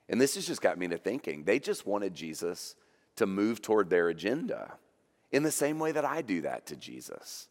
And 0.09 0.21
this 0.21 0.37
has 0.37 0.47
just 0.47 0.63
got 0.63 0.79
me 0.79 0.89
to 0.89 0.99
thinking. 0.99 1.45
They 1.45 1.59
just 1.59 1.87
wanted 1.87 2.15
Jesus 2.15 2.77
to 3.17 3.27
move 3.27 3.61
toward 3.61 3.91
their 3.91 4.09
agenda 4.09 4.75
in 5.33 5.43
the 5.43 5.51
same 5.51 5.79
way 5.79 5.93
that 5.93 6.05
I 6.05 6.23
do 6.23 6.43
that 6.43 6.67
to 6.67 6.77
Jesus. 6.77 7.49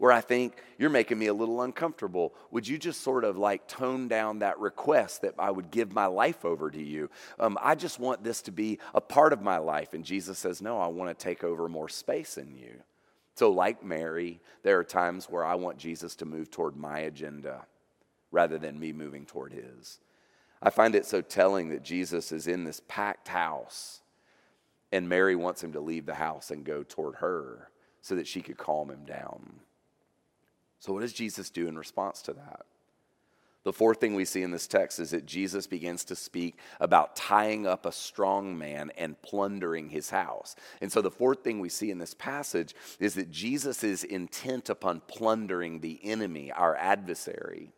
Where 0.00 0.12
I 0.12 0.22
think 0.22 0.54
you're 0.78 0.88
making 0.88 1.18
me 1.18 1.26
a 1.26 1.34
little 1.34 1.60
uncomfortable. 1.60 2.32
Would 2.52 2.66
you 2.66 2.78
just 2.78 3.02
sort 3.02 3.22
of 3.22 3.36
like 3.36 3.68
tone 3.68 4.08
down 4.08 4.38
that 4.38 4.58
request 4.58 5.20
that 5.20 5.34
I 5.38 5.50
would 5.50 5.70
give 5.70 5.92
my 5.92 6.06
life 6.06 6.42
over 6.46 6.70
to 6.70 6.82
you? 6.82 7.10
Um, 7.38 7.58
I 7.60 7.74
just 7.74 7.98
want 7.98 8.24
this 8.24 8.40
to 8.42 8.50
be 8.50 8.78
a 8.94 9.00
part 9.02 9.34
of 9.34 9.42
my 9.42 9.58
life. 9.58 9.92
And 9.92 10.02
Jesus 10.02 10.38
says, 10.38 10.62
No, 10.62 10.80
I 10.80 10.86
want 10.86 11.10
to 11.10 11.22
take 11.22 11.44
over 11.44 11.68
more 11.68 11.90
space 11.90 12.38
in 12.38 12.56
you. 12.56 12.80
So, 13.34 13.50
like 13.50 13.84
Mary, 13.84 14.40
there 14.62 14.78
are 14.78 14.84
times 14.84 15.26
where 15.26 15.44
I 15.44 15.56
want 15.56 15.76
Jesus 15.76 16.16
to 16.16 16.24
move 16.24 16.50
toward 16.50 16.76
my 16.76 17.00
agenda 17.00 17.66
rather 18.30 18.56
than 18.56 18.80
me 18.80 18.94
moving 18.94 19.26
toward 19.26 19.52
his. 19.52 19.98
I 20.62 20.70
find 20.70 20.94
it 20.94 21.04
so 21.04 21.20
telling 21.20 21.68
that 21.68 21.82
Jesus 21.82 22.32
is 22.32 22.46
in 22.46 22.64
this 22.64 22.80
packed 22.88 23.28
house 23.28 24.00
and 24.92 25.10
Mary 25.10 25.36
wants 25.36 25.62
him 25.62 25.72
to 25.72 25.80
leave 25.80 26.06
the 26.06 26.14
house 26.14 26.50
and 26.50 26.64
go 26.64 26.82
toward 26.82 27.16
her 27.16 27.70
so 28.00 28.14
that 28.14 28.26
she 28.26 28.40
could 28.40 28.56
calm 28.56 28.90
him 28.90 29.04
down. 29.04 29.60
So, 30.80 30.94
what 30.94 31.00
does 31.00 31.12
Jesus 31.12 31.50
do 31.50 31.68
in 31.68 31.78
response 31.78 32.22
to 32.22 32.32
that? 32.32 32.64
The 33.62 33.72
fourth 33.72 34.00
thing 34.00 34.14
we 34.14 34.24
see 34.24 34.42
in 34.42 34.50
this 34.50 34.66
text 34.66 34.98
is 34.98 35.10
that 35.10 35.26
Jesus 35.26 35.66
begins 35.66 36.04
to 36.06 36.16
speak 36.16 36.56
about 36.80 37.14
tying 37.14 37.66
up 37.66 37.84
a 37.84 37.92
strong 37.92 38.56
man 38.56 38.90
and 38.96 39.20
plundering 39.20 39.90
his 39.90 40.08
house. 40.08 40.56
And 40.80 40.90
so, 40.90 41.02
the 41.02 41.10
fourth 41.10 41.44
thing 41.44 41.60
we 41.60 41.68
see 41.68 41.90
in 41.90 41.98
this 41.98 42.14
passage 42.14 42.74
is 42.98 43.14
that 43.14 43.30
Jesus 43.30 43.84
is 43.84 44.04
intent 44.04 44.70
upon 44.70 45.02
plundering 45.06 45.80
the 45.80 46.00
enemy, 46.02 46.50
our 46.50 46.74
adversary. 46.76 47.72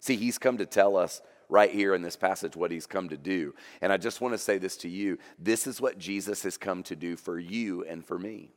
See, 0.00 0.16
he's 0.16 0.36
come 0.38 0.58
to 0.58 0.66
tell 0.66 0.96
us 0.96 1.22
right 1.48 1.70
here 1.70 1.94
in 1.94 2.02
this 2.02 2.16
passage 2.16 2.54
what 2.54 2.70
he's 2.70 2.86
come 2.86 3.08
to 3.08 3.16
do. 3.16 3.54
And 3.80 3.90
I 3.90 3.96
just 3.96 4.20
want 4.20 4.34
to 4.34 4.38
say 4.38 4.58
this 4.58 4.76
to 4.78 4.88
you 4.90 5.18
this 5.38 5.66
is 5.66 5.80
what 5.80 5.98
Jesus 5.98 6.42
has 6.42 6.58
come 6.58 6.82
to 6.82 6.94
do 6.94 7.16
for 7.16 7.38
you 7.38 7.82
and 7.84 8.04
for 8.04 8.18
me 8.18 8.52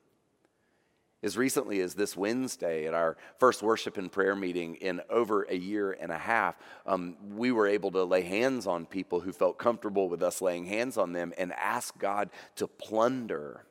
as 1.23 1.37
recently 1.37 1.81
as 1.81 1.93
this 1.93 2.17
Wednesday 2.17 2.87
at 2.87 2.93
our 2.93 3.15
first 3.39 3.61
worship 3.61 3.97
and 3.97 4.11
prayer 4.11 4.35
meeting 4.35 4.75
in 4.75 5.01
over 5.09 5.43
a 5.43 5.55
year 5.55 5.91
and 5.91 6.11
a 6.11 6.17
half, 6.17 6.55
um, 6.85 7.15
we 7.35 7.51
were 7.51 7.67
able 7.67 7.91
to 7.91 8.03
lay 8.03 8.23
hands 8.23 8.65
on 8.65 8.85
people 8.85 9.19
who 9.19 9.31
felt 9.31 9.59
comfortable 9.59 10.09
with 10.09 10.23
us 10.23 10.41
laying 10.41 10.65
hands 10.65 10.97
on 10.97 11.13
them 11.13 11.31
and 11.37 11.53
ask 11.53 11.97
God 11.99 12.29
to 12.55 12.67
plunder, 12.67 13.65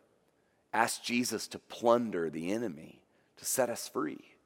ask 0.72 1.02
Jesus 1.02 1.48
to 1.48 1.58
plunder 1.58 2.30
the 2.30 2.52
enemy, 2.52 3.02
to 3.36 3.44
set 3.44 3.68
us 3.68 3.88
free. 3.88 4.36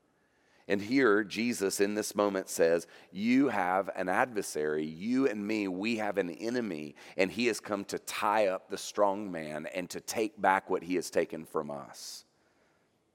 And 0.66 0.80
here, 0.80 1.24
Jesus 1.24 1.78
in 1.78 1.94
this 1.94 2.14
moment 2.14 2.48
says, 2.48 2.86
You 3.12 3.48
have 3.48 3.90
an 3.94 4.08
adversary. 4.08 4.86
You 4.86 5.28
and 5.28 5.46
me, 5.46 5.68
we 5.68 5.96
have 5.98 6.16
an 6.16 6.30
enemy. 6.30 6.94
And 7.18 7.30
he 7.30 7.46
has 7.48 7.60
come 7.60 7.84
to 7.86 7.98
tie 7.98 8.46
up 8.46 8.70
the 8.70 8.78
strong 8.78 9.30
man 9.30 9.66
and 9.74 9.90
to 9.90 10.00
take 10.00 10.40
back 10.40 10.70
what 10.70 10.82
he 10.82 10.94
has 10.94 11.10
taken 11.10 11.44
from 11.44 11.70
us. 11.70 12.24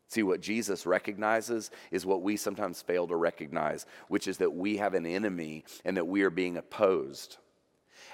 See, 0.10 0.24
what 0.24 0.42
Jesus 0.42 0.88
recognizes 0.88 1.70
is 1.92 2.04
what 2.04 2.24
we 2.24 2.36
sometimes 2.36 2.82
fail 2.82 3.08
to 3.08 3.16
recognize, 3.16 3.86
which 4.08 4.28
is 4.28 4.40
that 4.40 4.56
we 4.56 4.78
have 4.78 4.96
an 4.96 5.06
enemy 5.06 5.64
and 5.86 5.96
that 5.98 6.08
we 6.08 6.24
are 6.24 6.32
being 6.32 6.58
opposed. 6.58 7.38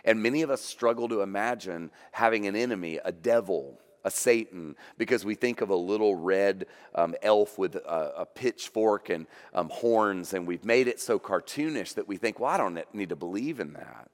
And 0.03 0.21
many 0.21 0.41
of 0.41 0.49
us 0.49 0.61
struggle 0.61 1.07
to 1.07 1.21
imagine 1.21 1.89
having 2.11 2.47
an 2.47 2.55
enemy, 2.55 2.99
a 3.03 3.13
devil, 3.13 3.79
a 4.03 4.11
Satan, 4.11 4.75
because 4.97 5.23
we 5.23 5.35
think 5.35 5.61
of 5.61 5.69
a 5.69 5.75
little 5.75 6.15
red 6.15 6.65
um, 6.95 7.15
elf 7.21 7.57
with 7.57 7.75
a, 7.75 8.13
a 8.17 8.25
pitchfork 8.25 9.09
and 9.09 9.25
um, 9.53 9.69
horns, 9.69 10.33
and 10.33 10.45
we've 10.45 10.65
made 10.65 10.89
it 10.89 10.99
so 10.99 11.17
cartoonish 11.17 11.93
that 11.95 12.09
we 12.09 12.17
think, 12.17 12.41
well, 12.41 12.51
I 12.51 12.57
don't 12.57 12.93
need 12.93 13.09
to 13.09 13.15
believe 13.15 13.61
in 13.61 13.71
that. 13.73 14.09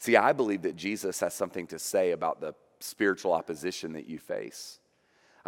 See, 0.00 0.16
I 0.16 0.32
believe 0.32 0.62
that 0.62 0.74
Jesus 0.74 1.20
has 1.20 1.34
something 1.34 1.68
to 1.68 1.78
say 1.78 2.10
about 2.10 2.40
the 2.40 2.54
spiritual 2.80 3.32
opposition 3.32 3.92
that 3.92 4.08
you 4.08 4.18
face. 4.18 4.77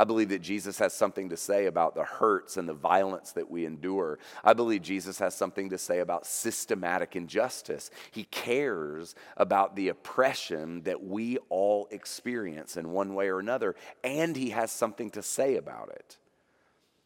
I 0.00 0.04
believe 0.04 0.30
that 0.30 0.40
Jesus 0.40 0.78
has 0.78 0.94
something 0.94 1.28
to 1.28 1.36
say 1.36 1.66
about 1.66 1.94
the 1.94 2.04
hurts 2.04 2.56
and 2.56 2.66
the 2.66 2.72
violence 2.72 3.32
that 3.32 3.50
we 3.50 3.66
endure. 3.66 4.18
I 4.42 4.54
believe 4.54 4.80
Jesus 4.80 5.18
has 5.18 5.34
something 5.34 5.68
to 5.68 5.76
say 5.76 5.98
about 5.98 6.24
systematic 6.24 7.16
injustice. 7.16 7.90
He 8.10 8.24
cares 8.24 9.14
about 9.36 9.76
the 9.76 9.88
oppression 9.88 10.84
that 10.84 11.04
we 11.04 11.36
all 11.50 11.86
experience 11.90 12.78
in 12.78 12.92
one 12.92 13.14
way 13.14 13.28
or 13.28 13.40
another, 13.40 13.76
and 14.02 14.34
he 14.34 14.48
has 14.50 14.72
something 14.72 15.10
to 15.10 15.22
say 15.22 15.56
about 15.56 15.90
it. 15.90 16.16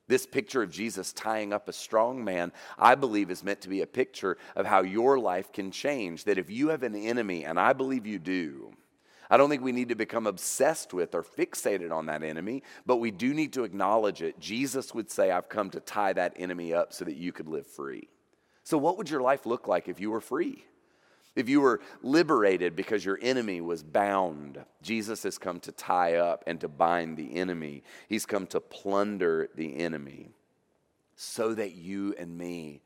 This 0.06 0.24
picture 0.24 0.62
of 0.62 0.70
Jesus 0.70 1.12
tying 1.12 1.52
up 1.52 1.68
a 1.68 1.72
strong 1.72 2.22
man, 2.22 2.52
I 2.78 2.94
believe, 2.94 3.28
is 3.28 3.42
meant 3.42 3.60
to 3.62 3.68
be 3.68 3.82
a 3.82 3.88
picture 3.88 4.38
of 4.54 4.66
how 4.66 4.82
your 4.82 5.18
life 5.18 5.50
can 5.52 5.72
change. 5.72 6.22
That 6.22 6.38
if 6.38 6.48
you 6.48 6.68
have 6.68 6.84
an 6.84 6.94
enemy, 6.94 7.44
and 7.44 7.58
I 7.58 7.72
believe 7.72 8.06
you 8.06 8.20
do, 8.20 8.72
I 9.34 9.36
don't 9.36 9.50
think 9.50 9.64
we 9.64 9.72
need 9.72 9.88
to 9.88 9.96
become 9.96 10.28
obsessed 10.28 10.94
with 10.94 11.12
or 11.12 11.24
fixated 11.24 11.90
on 11.90 12.06
that 12.06 12.22
enemy, 12.22 12.62
but 12.86 12.98
we 12.98 13.10
do 13.10 13.34
need 13.34 13.52
to 13.54 13.64
acknowledge 13.64 14.22
it. 14.22 14.38
Jesus 14.38 14.94
would 14.94 15.10
say, 15.10 15.32
I've 15.32 15.48
come 15.48 15.70
to 15.70 15.80
tie 15.80 16.12
that 16.12 16.34
enemy 16.36 16.72
up 16.72 16.92
so 16.92 17.04
that 17.04 17.16
you 17.16 17.32
could 17.32 17.48
live 17.48 17.66
free. 17.66 18.08
So, 18.62 18.78
what 18.78 18.96
would 18.96 19.10
your 19.10 19.22
life 19.22 19.44
look 19.44 19.66
like 19.66 19.88
if 19.88 19.98
you 19.98 20.12
were 20.12 20.20
free? 20.20 20.64
If 21.34 21.48
you 21.48 21.60
were 21.60 21.80
liberated 22.00 22.76
because 22.76 23.04
your 23.04 23.18
enemy 23.20 23.60
was 23.60 23.82
bound, 23.82 24.64
Jesus 24.82 25.24
has 25.24 25.36
come 25.36 25.58
to 25.62 25.72
tie 25.72 26.14
up 26.14 26.44
and 26.46 26.60
to 26.60 26.68
bind 26.68 27.16
the 27.16 27.34
enemy. 27.34 27.82
He's 28.08 28.26
come 28.26 28.46
to 28.46 28.60
plunder 28.60 29.48
the 29.56 29.78
enemy 29.78 30.30
so 31.16 31.54
that 31.54 31.74
you 31.74 32.14
and 32.20 32.38
me 32.38 32.82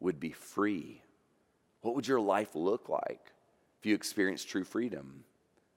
would 0.00 0.18
be 0.18 0.32
free. 0.32 1.00
What 1.82 1.94
would 1.94 2.08
your 2.08 2.20
life 2.20 2.56
look 2.56 2.88
like 2.88 3.30
if 3.78 3.86
you 3.86 3.94
experienced 3.94 4.48
true 4.48 4.64
freedom? 4.64 5.22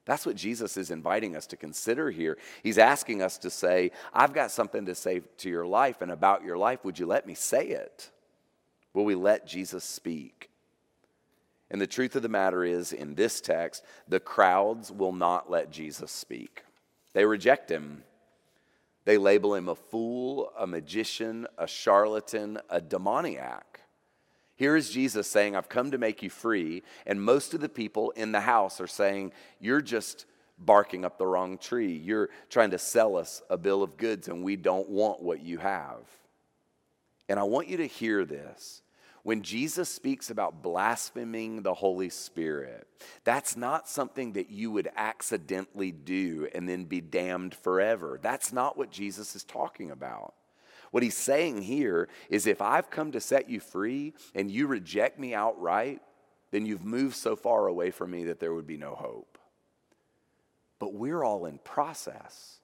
That's 0.06 0.26
what 0.26 0.36
Jesus 0.36 0.78
is 0.78 0.92
inviting 0.92 1.36
us 1.36 1.48
to 1.48 1.58
consider 1.58 2.12
here. 2.12 2.38
He's 2.62 2.78
asking 2.78 3.22
us 3.22 3.40
to 3.40 3.50
say, 3.50 3.92
I've 4.14 4.34
got 4.34 4.52
something 4.52 4.86
to 4.86 4.96
say 4.96 5.22
to 5.38 5.50
your 5.50 5.66
life 5.66 6.02
and 6.02 6.12
about 6.12 6.44
your 6.44 6.58
life. 6.58 6.86
Would 6.86 7.00
you 7.00 7.08
let 7.08 7.26
me 7.26 7.34
say 7.34 7.68
it? 7.68 8.12
Will 8.94 9.06
we 9.06 9.16
let 9.16 9.48
Jesus 9.48 9.84
speak? 9.84 10.50
And 11.72 11.82
the 11.82 11.88
truth 11.88 12.16
of 12.16 12.22
the 12.22 12.30
matter 12.30 12.64
is, 12.64 12.94
in 12.94 13.16
this 13.16 13.42
text, 13.42 13.84
the 14.08 14.20
crowds 14.20 14.92
will 14.92 15.12
not 15.12 15.50
let 15.50 15.72
Jesus 15.72 16.12
speak. 16.12 16.64
They 17.14 17.26
reject 17.26 17.72
him. 17.72 18.04
They 19.06 19.18
label 19.18 19.56
him 19.56 19.68
a 19.68 19.76
fool, 19.76 20.52
a 20.58 20.68
magician, 20.68 21.48
a 21.58 21.68
charlatan, 21.68 22.60
a 22.70 22.80
demoniac. 22.80 23.82
Here 24.56 24.76
is 24.76 24.90
Jesus 24.90 25.28
saying, 25.28 25.56
I've 25.56 25.70
come 25.70 25.92
to 25.92 25.98
make 25.98 26.24
you 26.24 26.30
free. 26.30 26.84
And 27.06 27.22
most 27.22 27.54
of 27.54 27.60
the 27.60 27.70
people 27.70 28.12
in 28.12 28.32
the 28.32 28.42
house 28.42 28.80
are 28.80 28.88
saying, 28.88 29.34
You're 29.60 29.82
just 29.82 30.26
barking 30.58 31.04
up 31.04 31.18
the 31.18 31.28
wrong 31.28 31.58
tree. 31.58 31.94
You're 31.94 32.30
trying 32.50 32.72
to 32.72 32.78
sell 32.78 33.18
us 33.18 33.42
a 33.50 33.58
bill 33.58 33.84
of 33.84 33.98
goods, 33.98 34.28
and 34.28 34.44
we 34.44 34.56
don't 34.56 34.90
want 34.90 35.22
what 35.22 35.42
you 35.42 35.58
have. 35.58 36.00
And 37.28 37.40
I 37.40 37.44
want 37.44 37.68
you 37.68 37.78
to 37.78 37.88
hear 37.88 38.24
this. 38.24 38.82
When 39.24 39.42
Jesus 39.42 39.90
speaks 39.90 40.30
about 40.30 40.62
blaspheming 40.62 41.64
the 41.64 41.74
Holy 41.74 42.10
Spirit, 42.10 42.88
that's 43.24 43.58
not 43.58 43.90
something 43.90 44.34
that 44.34 44.52
you 44.52 44.70
would 44.70 44.88
accidentally 44.96 45.92
do 45.92 46.48
and 46.54 46.70
then 46.70 46.86
be 46.86 47.02
damned 47.02 47.56
forever. 47.56 48.20
That's 48.22 48.54
not 48.54 48.78
what 48.78 48.92
Jesus 48.92 49.36
is 49.36 49.44
talking 49.44 49.90
about. 49.90 50.36
What 50.96 51.04
he's 51.04 51.18
saying 51.18 51.64
here 51.64 52.08
is 52.30 52.48
if 52.48 52.62
I've 52.62 52.90
come 52.90 53.12
to 53.12 53.20
set 53.20 53.50
you 53.50 53.60
free 53.60 54.14
and 54.34 54.50
you 54.50 54.66
reject 54.66 55.20
me 55.20 55.34
outright, 55.34 56.02
then 56.52 56.66
you've 56.66 56.86
moved 56.86 57.18
so 57.18 57.36
far 57.36 57.68
away 57.68 57.92
from 57.92 58.12
me 58.12 58.24
that 58.24 58.40
there 58.40 58.54
would 58.54 58.66
be 58.66 58.78
no 58.78 58.96
hope. 58.96 59.38
But 60.80 60.94
we're 60.94 61.22
all 61.22 61.48
in 61.48 61.58
process. 61.58 62.62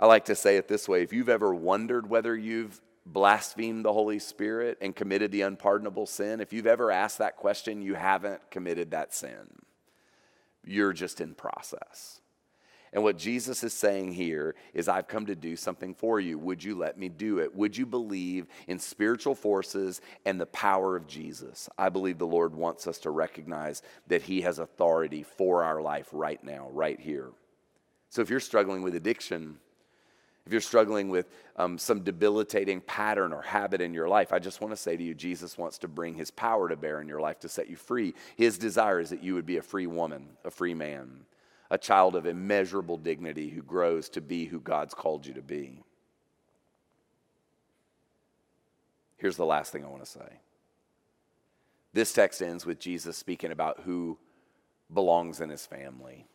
I 0.00 0.06
like 0.06 0.24
to 0.24 0.34
say 0.34 0.56
it 0.56 0.66
this 0.66 0.88
way 0.88 1.02
if 1.02 1.12
you've 1.12 1.28
ever 1.28 1.54
wondered 1.54 2.08
whether 2.08 2.34
you've 2.34 2.80
blasphemed 3.04 3.84
the 3.84 3.92
Holy 3.92 4.18
Spirit 4.18 4.78
and 4.80 4.96
committed 4.96 5.30
the 5.30 5.42
unpardonable 5.42 6.06
sin, 6.06 6.40
if 6.40 6.54
you've 6.54 6.66
ever 6.66 6.90
asked 6.90 7.18
that 7.18 7.36
question, 7.36 7.82
you 7.82 7.96
haven't 7.96 8.50
committed 8.50 8.92
that 8.92 9.12
sin. 9.12 9.60
You're 10.64 10.94
just 10.94 11.20
in 11.20 11.34
process. 11.34 12.22
And 12.96 13.04
what 13.04 13.18
Jesus 13.18 13.62
is 13.62 13.74
saying 13.74 14.12
here 14.12 14.54
is, 14.72 14.88
I've 14.88 15.06
come 15.06 15.26
to 15.26 15.34
do 15.34 15.54
something 15.54 15.92
for 15.92 16.18
you. 16.18 16.38
Would 16.38 16.64
you 16.64 16.74
let 16.74 16.98
me 16.98 17.10
do 17.10 17.40
it? 17.40 17.54
Would 17.54 17.76
you 17.76 17.84
believe 17.84 18.46
in 18.68 18.78
spiritual 18.78 19.34
forces 19.34 20.00
and 20.24 20.40
the 20.40 20.46
power 20.46 20.96
of 20.96 21.06
Jesus? 21.06 21.68
I 21.76 21.90
believe 21.90 22.16
the 22.16 22.26
Lord 22.26 22.54
wants 22.54 22.86
us 22.86 22.96
to 23.00 23.10
recognize 23.10 23.82
that 24.06 24.22
He 24.22 24.40
has 24.40 24.60
authority 24.60 25.22
for 25.22 25.62
our 25.62 25.82
life 25.82 26.08
right 26.10 26.42
now, 26.42 26.70
right 26.72 26.98
here. 26.98 27.32
So 28.08 28.22
if 28.22 28.30
you're 28.30 28.40
struggling 28.40 28.80
with 28.80 28.94
addiction, 28.94 29.58
if 30.46 30.52
you're 30.52 30.62
struggling 30.62 31.10
with 31.10 31.28
um, 31.56 31.76
some 31.76 32.00
debilitating 32.00 32.80
pattern 32.80 33.34
or 33.34 33.42
habit 33.42 33.82
in 33.82 33.92
your 33.92 34.08
life, 34.08 34.32
I 34.32 34.38
just 34.38 34.62
want 34.62 34.72
to 34.72 34.76
say 34.76 34.96
to 34.96 35.04
you, 35.04 35.12
Jesus 35.12 35.58
wants 35.58 35.76
to 35.80 35.88
bring 35.88 36.14
his 36.14 36.30
power 36.30 36.66
to 36.70 36.76
bear 36.76 37.02
in 37.02 37.08
your 37.08 37.20
life 37.20 37.40
to 37.40 37.48
set 37.50 37.68
you 37.68 37.76
free. 37.76 38.14
His 38.36 38.56
desire 38.56 39.00
is 39.00 39.10
that 39.10 39.22
you 39.22 39.34
would 39.34 39.44
be 39.44 39.58
a 39.58 39.62
free 39.62 39.86
woman, 39.86 40.28
a 40.46 40.50
free 40.50 40.72
man 40.72 41.26
a 41.70 41.78
child 41.78 42.14
of 42.16 42.26
immeasurable 42.26 42.96
dignity 42.96 43.50
who 43.50 43.62
grows 43.62 44.08
to 44.10 44.20
be 44.20 44.46
who 44.46 44.60
God's 44.60 44.94
called 44.94 45.26
you 45.26 45.34
to 45.34 45.42
be. 45.42 45.82
Here's 49.16 49.36
the 49.36 49.46
last 49.46 49.72
thing 49.72 49.84
I 49.84 49.88
want 49.88 50.04
to 50.04 50.10
say. 50.10 50.40
This 51.92 52.12
text 52.12 52.42
ends 52.42 52.66
with 52.66 52.78
Jesus 52.78 53.16
speaking 53.16 53.50
about 53.50 53.80
who 53.84 54.18
belongs 54.92 55.40
in 55.40 55.48
his 55.48 55.66
family. 55.66 56.26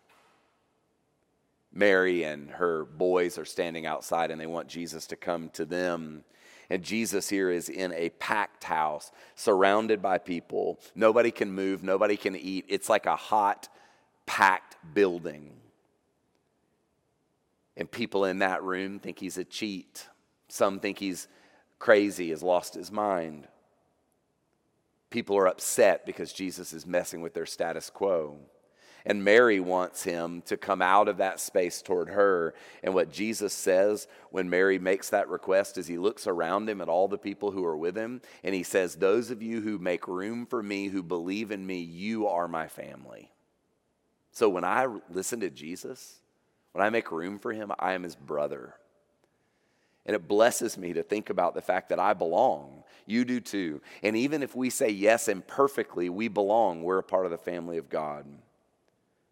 Mary 1.73 2.23
and 2.23 2.50
her 2.50 2.85
boys 2.85 3.38
are 3.38 3.45
standing 3.45 3.85
outside 3.85 4.31
and 4.31 4.41
they 4.41 4.47
want 4.47 4.67
Jesus 4.67 5.07
to 5.07 5.15
come 5.15 5.50
to 5.50 5.63
them. 5.63 6.23
And 6.69 6.83
Jesus 6.83 7.29
here 7.29 7.51
is 7.51 7.69
in 7.69 7.93
a 7.93 8.09
packed 8.11 8.63
house, 8.63 9.11
surrounded 9.35 10.01
by 10.01 10.17
people. 10.17 10.79
Nobody 10.95 11.31
can 11.31 11.51
move, 11.51 11.83
nobody 11.83 12.17
can 12.17 12.35
eat. 12.35 12.65
It's 12.67 12.89
like 12.89 13.05
a 13.05 13.15
hot 13.15 13.69
packed 14.31 14.77
building. 14.93 15.51
And 17.75 17.91
people 17.91 18.23
in 18.23 18.39
that 18.39 18.63
room 18.63 18.97
think 18.97 19.19
he's 19.19 19.38
a 19.38 19.43
cheat. 19.43 20.07
Some 20.47 20.79
think 20.79 21.00
he's 21.00 21.27
crazy, 21.79 22.29
has 22.29 22.41
lost 22.41 22.73
his 22.73 22.93
mind. 22.93 23.45
People 25.09 25.38
are 25.38 25.50
upset 25.50 26.05
because 26.05 26.31
Jesus 26.31 26.71
is 26.71 26.85
messing 26.85 27.19
with 27.19 27.33
their 27.33 27.45
status 27.45 27.89
quo. 27.89 28.38
And 29.05 29.21
Mary 29.21 29.59
wants 29.59 30.03
him 30.03 30.43
to 30.43 30.55
come 30.55 30.81
out 30.81 31.09
of 31.09 31.17
that 31.17 31.41
space 31.41 31.81
toward 31.81 32.07
her. 32.07 32.53
And 32.83 32.93
what 32.93 33.11
Jesus 33.11 33.53
says 33.53 34.07
when 34.29 34.50
Mary 34.50 34.79
makes 34.79 35.09
that 35.09 35.27
request 35.27 35.77
is 35.77 35.88
he 35.88 35.97
looks 35.97 36.25
around 36.25 36.69
him 36.69 36.79
at 36.79 36.88
all 36.88 37.09
the 37.09 37.17
people 37.17 37.51
who 37.51 37.65
are 37.65 37.77
with 37.77 37.97
him 37.97 38.21
and 38.45 38.55
he 38.55 38.63
says, 38.63 38.95
Those 38.95 39.29
of 39.29 39.43
you 39.43 39.59
who 39.59 39.77
make 39.77 40.07
room 40.07 40.45
for 40.45 40.63
me, 40.63 40.88
who 40.88 41.03
believe 41.03 41.51
in 41.51 41.67
me, 41.67 41.81
you 41.81 42.27
are 42.27 42.47
my 42.47 42.69
family. 42.69 43.29
So 44.31 44.50
when 44.50 44.63
I 44.63 44.88
listen 45.09 45.41
to 45.41 45.50
Jesus, 45.50 46.19
when 46.71 46.85
I 46.85 46.89
make 46.89 47.11
room 47.11 47.39
for 47.39 47.51
him, 47.51 47.71
I 47.77 47.93
am 47.93 48.03
his 48.03 48.15
brother. 48.15 48.75
And 50.05 50.15
it 50.15 50.27
blesses 50.27 50.77
me 50.77 50.93
to 50.93 51.03
think 51.03 51.29
about 51.29 51.53
the 51.53 51.61
fact 51.61 51.89
that 51.89 52.00
I 52.00 52.13
belong. 52.13 52.83
You 53.05 53.25
do 53.25 53.39
too. 53.39 53.81
And 54.01 54.15
even 54.15 54.41
if 54.41 54.55
we 54.55 54.69
say 54.69 54.89
yes 54.89 55.27
imperfectly, 55.27 56.09
we 56.09 56.27
belong. 56.27 56.81
We're 56.81 56.97
a 56.97 57.03
part 57.03 57.25
of 57.25 57.31
the 57.31 57.38
family 57.38 57.77
of 57.77 57.89
God. 57.89 58.25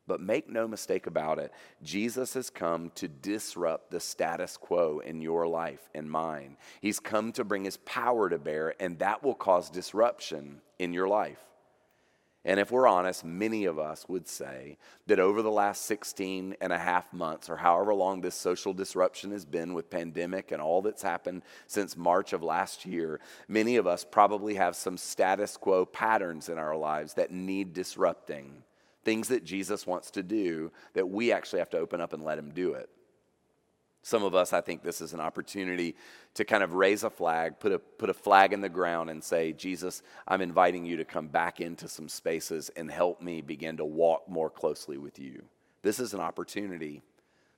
But 0.05 0.21
make 0.21 0.49
no 0.49 0.67
mistake 0.67 1.05
about 1.05 1.37
it, 1.37 1.53
Jesus 1.83 2.33
has 2.33 2.49
come 2.49 2.91
to 2.95 3.07
disrupt 3.07 3.91
the 3.91 3.99
status 3.99 4.57
quo 4.57 4.99
in 4.99 5.21
your 5.21 5.47
life 5.47 5.87
and 5.93 6.09
mine. 6.09 6.57
He's 6.81 6.99
come 6.99 7.31
to 7.33 7.43
bring 7.43 7.63
his 7.63 7.77
power 7.77 8.27
to 8.27 8.39
bear, 8.39 8.73
and 8.79 8.97
that 8.99 9.23
will 9.23 9.35
cause 9.35 9.69
disruption 9.69 10.61
in 10.79 10.93
your 10.93 11.07
life. 11.07 11.48
And 12.46 12.60
if 12.60 12.72
we're 12.72 12.88
honest, 12.88 13.25
many 13.25 13.65
of 13.65 13.77
us 13.77 14.08
would 14.08 14.27
say 14.27 14.77
that 15.08 15.19
over 15.19 15.41
the 15.41 15.51
last 15.51 15.84
16 15.86 16.55
and 16.62 16.72
a 16.72 16.77
half 16.77 17.12
months, 17.12 17.50
or 17.50 17.58
however 17.58 17.93
long 17.93 18.22
this 18.22 18.36
social 18.36 18.74
disruption 18.74 19.31
has 19.31 19.43
been 19.43 19.74
with 19.74 19.89
pandemic 19.89 20.51
and 20.51 20.62
all 20.62 20.81
that's 20.81 21.01
happened 21.01 21.43
since 21.67 21.98
March 21.98 22.31
of 22.31 22.41
last 22.41 22.86
year, 22.86 23.19
many 23.50 23.75
of 23.75 23.86
us 23.86 24.05
probably 24.10 24.55
have 24.55 24.75
some 24.75 24.98
status 24.98 25.58
quo 25.58 25.86
patterns 25.86 26.48
in 26.48 26.58
our 26.58 26.77
lives 26.77 27.15
that 27.15 27.31
need 27.31 27.74
disrupting 27.74 28.63
things 29.03 29.29
that 29.29 29.43
Jesus 29.43 29.88
wants 29.88 30.12
to 30.12 30.24
do 30.24 30.72
that 30.93 31.10
we 31.10 31.31
actually 31.31 31.60
have 31.60 31.69
to 31.69 31.77
open 31.77 32.01
up 32.01 32.13
and 32.13 32.24
let 32.24 32.38
him 32.38 32.51
do 32.51 32.74
it. 32.74 32.89
Some 34.01 34.23
of 34.23 34.33
us, 34.33 34.53
I 34.53 34.61
think 34.61 34.81
this 34.81 35.01
is 35.01 35.13
an 35.13 35.19
opportunity 35.19 35.95
to 36.35 36.45
kind 36.45 36.63
of 36.63 36.73
raise 36.73 37.03
a 37.03 37.09
flag, 37.09 37.59
put 37.59 37.71
a, 37.71 37.79
put 37.79 38.09
a 38.09 38.13
flag 38.13 38.53
in 38.53 38.61
the 38.61 38.69
ground, 38.69 39.09
and 39.09 39.23
say, 39.23 39.51
Jesus, 39.51 40.01
I'm 40.27 40.41
inviting 40.41 40.85
you 40.85 40.97
to 40.97 41.05
come 41.05 41.27
back 41.27 41.59
into 41.59 41.87
some 41.87 42.07
spaces 42.07 42.69
and 42.75 42.89
help 42.89 43.21
me 43.21 43.41
begin 43.41 43.77
to 43.77 43.85
walk 43.85 44.29
more 44.29 44.49
closely 44.49 44.97
with 44.97 45.19
you. 45.19 45.43
This 45.81 45.99
is 45.99 46.13
an 46.13 46.21
opportunity. 46.21 47.01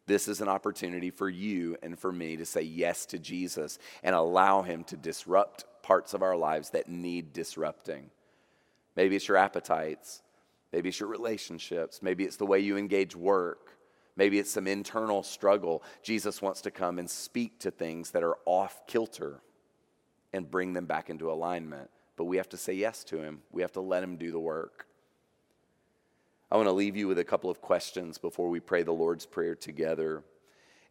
This 0.07 0.27
is 0.27 0.41
an 0.41 0.49
opportunity 0.49 1.11
for 1.11 1.29
you 1.29 1.77
and 1.83 1.97
for 1.97 2.11
me 2.11 2.37
to 2.37 2.45
say 2.45 2.61
yes 2.61 3.05
to 3.07 3.19
Jesus 3.19 3.77
and 4.03 4.15
allow 4.15 4.63
him 4.63 4.83
to 4.85 4.97
disrupt 4.97 5.65
parts 5.83 6.13
of 6.13 6.23
our 6.23 6.35
lives 6.35 6.71
that 6.71 6.89
need 6.89 7.33
disrupting. 7.33 8.09
Maybe 8.95 9.15
it's 9.15 9.27
your 9.27 9.37
appetites. 9.37 10.21
Maybe 10.73 10.89
it's 10.89 10.99
your 10.99 11.09
relationships. 11.09 12.01
Maybe 12.01 12.23
it's 12.23 12.37
the 12.37 12.45
way 12.45 12.59
you 12.59 12.77
engage 12.77 13.15
work. 13.15 13.77
Maybe 14.15 14.39
it's 14.39 14.51
some 14.51 14.67
internal 14.67 15.23
struggle. 15.23 15.83
Jesus 16.03 16.41
wants 16.41 16.61
to 16.61 16.71
come 16.71 16.99
and 16.99 17.09
speak 17.09 17.59
to 17.59 17.71
things 17.71 18.11
that 18.11 18.23
are 18.23 18.37
off 18.45 18.85
kilter 18.87 19.41
and 20.33 20.49
bring 20.49 20.73
them 20.73 20.85
back 20.85 21.09
into 21.09 21.31
alignment. 21.31 21.89
But 22.17 22.25
we 22.25 22.37
have 22.37 22.49
to 22.49 22.57
say 22.57 22.73
yes 22.73 23.03
to 23.05 23.21
him, 23.21 23.41
we 23.51 23.61
have 23.61 23.71
to 23.73 23.81
let 23.81 24.03
him 24.03 24.17
do 24.17 24.31
the 24.31 24.39
work. 24.39 24.87
I 26.51 26.57
want 26.57 26.67
to 26.67 26.73
leave 26.73 26.97
you 26.97 27.07
with 27.07 27.17
a 27.17 27.23
couple 27.23 27.49
of 27.49 27.61
questions 27.61 28.17
before 28.17 28.49
we 28.49 28.59
pray 28.59 28.83
the 28.83 28.91
Lord's 28.91 29.25
Prayer 29.25 29.55
together. 29.55 30.23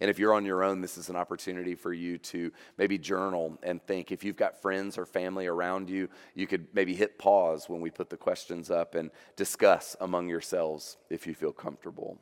And 0.01 0.09
if 0.09 0.19
you're 0.19 0.33
on 0.33 0.47
your 0.47 0.65
own, 0.65 0.81
this 0.81 0.97
is 0.97 1.11
an 1.11 1.17
opportunity 1.17 1.75
for 1.75 1.93
you 1.93 2.17
to 2.17 2.51
maybe 2.79 2.97
journal 2.97 3.59
and 3.63 3.83
think. 3.83 4.11
If 4.11 4.25
you've 4.25 4.37
got 4.37 4.63
friends 4.63 4.97
or 4.97 5.05
family 5.05 5.47
around 5.47 5.91
you, 5.91 6.09
you 6.35 6.47
could 6.47 6.67
maybe 6.73 6.95
hit 6.95 7.19
pause 7.19 7.69
when 7.69 7.83
we 7.83 7.91
put 7.91 8.09
the 8.09 8.17
questions 8.17 8.71
up 8.71 8.95
and 8.95 9.11
discuss 9.37 9.97
among 10.01 10.29
yourselves 10.29 10.97
if 11.11 11.27
you 11.27 11.35
feel 11.35 11.53
comfortable. 11.53 12.19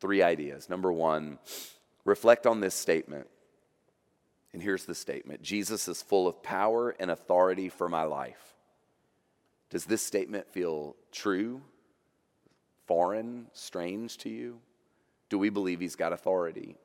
Three 0.00 0.22
ideas. 0.22 0.68
Number 0.68 0.92
one, 0.92 1.38
reflect 2.04 2.46
on 2.46 2.60
this 2.60 2.74
statement. 2.74 3.26
And 4.52 4.62
here's 4.62 4.84
the 4.84 4.94
statement 4.94 5.42
Jesus 5.42 5.88
is 5.88 6.02
full 6.02 6.26
of 6.26 6.42
power 6.42 6.94
and 6.98 7.10
authority 7.10 7.68
for 7.68 7.88
my 7.88 8.04
life. 8.04 8.54
Does 9.70 9.84
this 9.84 10.02
statement 10.02 10.48
feel 10.48 10.96
true, 11.12 11.60
foreign, 12.86 13.48
strange 13.52 14.16
to 14.18 14.30
you? 14.30 14.60
Do 15.28 15.38
we 15.38 15.50
believe 15.50 15.80
he's 15.80 15.96
got 15.96 16.12
authority? 16.12 16.76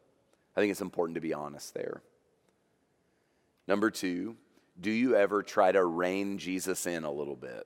I 0.55 0.60
think 0.60 0.72
it's 0.72 0.82
important 0.82 1.15
to 1.15 1.22
be 1.22 1.34
honest 1.34 1.73
there. 1.73 2.02
Number 3.67 3.89
two, 3.89 4.36
do 4.80 4.91
you 4.91 5.15
ever 5.15 5.41
try 5.43 5.71
to 5.71 5.86
rein 5.86 6.38
Jesus 6.38 6.86
in 6.86 7.06
a 7.06 7.12
little 7.12 7.38
bit? 7.38 7.65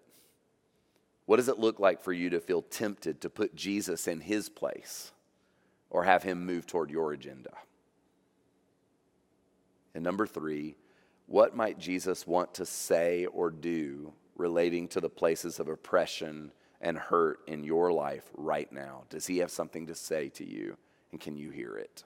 What 1.26 1.38
does 1.38 1.50
it 1.50 1.60
look 1.60 1.80
like 1.80 2.02
for 2.02 2.14
you 2.14 2.30
to 2.30 2.40
feel 2.40 2.62
tempted 2.62 3.22
to 3.22 3.30
put 3.30 3.56
Jesus 3.56 4.08
in 4.08 4.22
his 4.22 4.50
place 4.50 5.12
or 5.90 6.04
have 6.04 6.24
him 6.24 6.46
move 6.46 6.66
toward 6.66 6.90
your 6.90 7.14
agenda? 7.14 7.52
And 9.96 10.04
number 10.04 10.28
three, 10.28 10.76
what 11.26 11.56
might 11.56 11.80
Jesus 11.80 12.26
want 12.26 12.54
to 12.56 12.66
say 12.66 13.26
or 13.26 13.50
do 13.50 14.14
relating 14.36 14.88
to 14.90 15.02
the 15.02 15.10
places 15.10 15.60
of 15.60 15.68
oppression 15.68 16.52
and 16.82 16.98
hurt 16.98 17.40
in 17.48 17.64
your 17.64 17.92
life 17.92 18.30
right 18.36 18.72
now? 18.72 19.04
Does 19.10 19.28
He 19.28 19.40
have 19.40 19.52
something 19.52 19.88
to 19.88 19.96
say 19.96 20.30
to 20.30 20.46
you? 20.46 20.78
And 21.12 21.20
can 21.20 21.36
you 21.36 21.50
hear 21.50 21.76
it? 21.76 22.04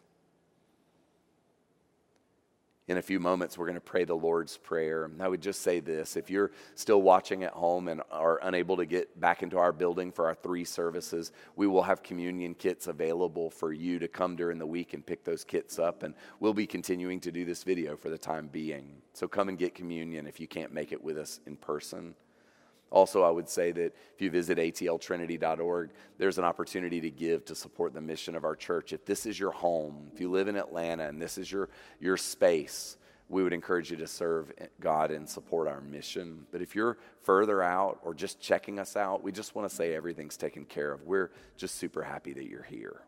In 2.87 2.97
a 2.97 3.01
few 3.01 3.19
moments, 3.19 3.57
we're 3.57 3.67
going 3.67 3.75
to 3.75 3.79
pray 3.79 4.05
the 4.05 4.15
Lord's 4.15 4.57
Prayer. 4.57 5.09
I 5.19 5.27
would 5.27 5.41
just 5.41 5.61
say 5.61 5.79
this 5.79 6.17
if 6.17 6.31
you're 6.31 6.51
still 6.73 7.03
watching 7.03 7.43
at 7.43 7.53
home 7.53 7.87
and 7.87 8.01
are 8.09 8.39
unable 8.41 8.75
to 8.77 8.85
get 8.87 9.19
back 9.19 9.43
into 9.43 9.59
our 9.59 9.71
building 9.71 10.11
for 10.11 10.25
our 10.25 10.33
three 10.33 10.65
services, 10.65 11.31
we 11.55 11.67
will 11.67 11.83
have 11.83 12.01
communion 12.01 12.55
kits 12.55 12.87
available 12.87 13.51
for 13.51 13.71
you 13.71 13.99
to 13.99 14.07
come 14.07 14.35
during 14.35 14.57
the 14.57 14.65
week 14.65 14.95
and 14.95 15.05
pick 15.05 15.23
those 15.23 15.43
kits 15.43 15.77
up. 15.77 16.01
And 16.01 16.15
we'll 16.39 16.55
be 16.55 16.65
continuing 16.65 17.19
to 17.19 17.31
do 17.31 17.45
this 17.45 17.63
video 17.63 17.95
for 17.95 18.09
the 18.09 18.17
time 18.17 18.47
being. 18.47 19.01
So 19.13 19.27
come 19.27 19.47
and 19.47 19.59
get 19.59 19.75
communion 19.75 20.25
if 20.25 20.39
you 20.39 20.47
can't 20.47 20.73
make 20.73 20.91
it 20.91 21.03
with 21.03 21.19
us 21.19 21.39
in 21.45 21.57
person. 21.57 22.15
Also, 22.91 23.23
I 23.23 23.29
would 23.29 23.47
say 23.47 23.71
that 23.71 23.95
if 24.13 24.21
you 24.21 24.29
visit 24.29 24.57
atltrinity.org, 24.57 25.91
there's 26.17 26.37
an 26.37 26.43
opportunity 26.43 26.99
to 26.99 27.09
give 27.09 27.45
to 27.45 27.55
support 27.55 27.93
the 27.93 28.01
mission 28.01 28.35
of 28.35 28.43
our 28.43 28.55
church. 28.55 28.91
If 28.91 29.05
this 29.05 29.25
is 29.25 29.39
your 29.39 29.51
home, 29.51 30.11
if 30.13 30.19
you 30.19 30.29
live 30.29 30.49
in 30.49 30.57
Atlanta 30.57 31.07
and 31.07 31.21
this 31.21 31.37
is 31.37 31.49
your, 31.49 31.69
your 32.01 32.17
space, 32.17 32.97
we 33.29 33.43
would 33.43 33.53
encourage 33.53 33.89
you 33.89 33.97
to 33.97 34.07
serve 34.07 34.51
God 34.81 35.09
and 35.09 35.27
support 35.27 35.69
our 35.69 35.79
mission. 35.79 36.45
But 36.51 36.61
if 36.61 36.75
you're 36.75 36.97
further 37.21 37.63
out 37.63 37.99
or 38.03 38.13
just 38.13 38.41
checking 38.41 38.77
us 38.77 38.97
out, 38.97 39.23
we 39.23 39.31
just 39.31 39.55
want 39.55 39.69
to 39.69 39.73
say 39.73 39.95
everything's 39.95 40.35
taken 40.35 40.65
care 40.65 40.91
of. 40.91 41.03
We're 41.03 41.31
just 41.55 41.75
super 41.75 42.03
happy 42.03 42.33
that 42.33 42.49
you're 42.49 42.61
here. 42.61 43.03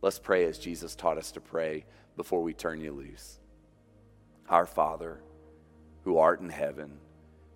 Let's 0.00 0.18
pray 0.18 0.46
as 0.46 0.58
Jesus 0.58 0.96
taught 0.96 1.18
us 1.18 1.30
to 1.32 1.42
pray 1.42 1.84
before 2.16 2.42
we 2.42 2.54
turn 2.54 2.80
you 2.80 2.92
loose. 2.92 3.38
Our 4.48 4.64
Father, 4.64 5.20
who 6.04 6.16
art 6.16 6.40
in 6.40 6.48
heaven, 6.48 6.98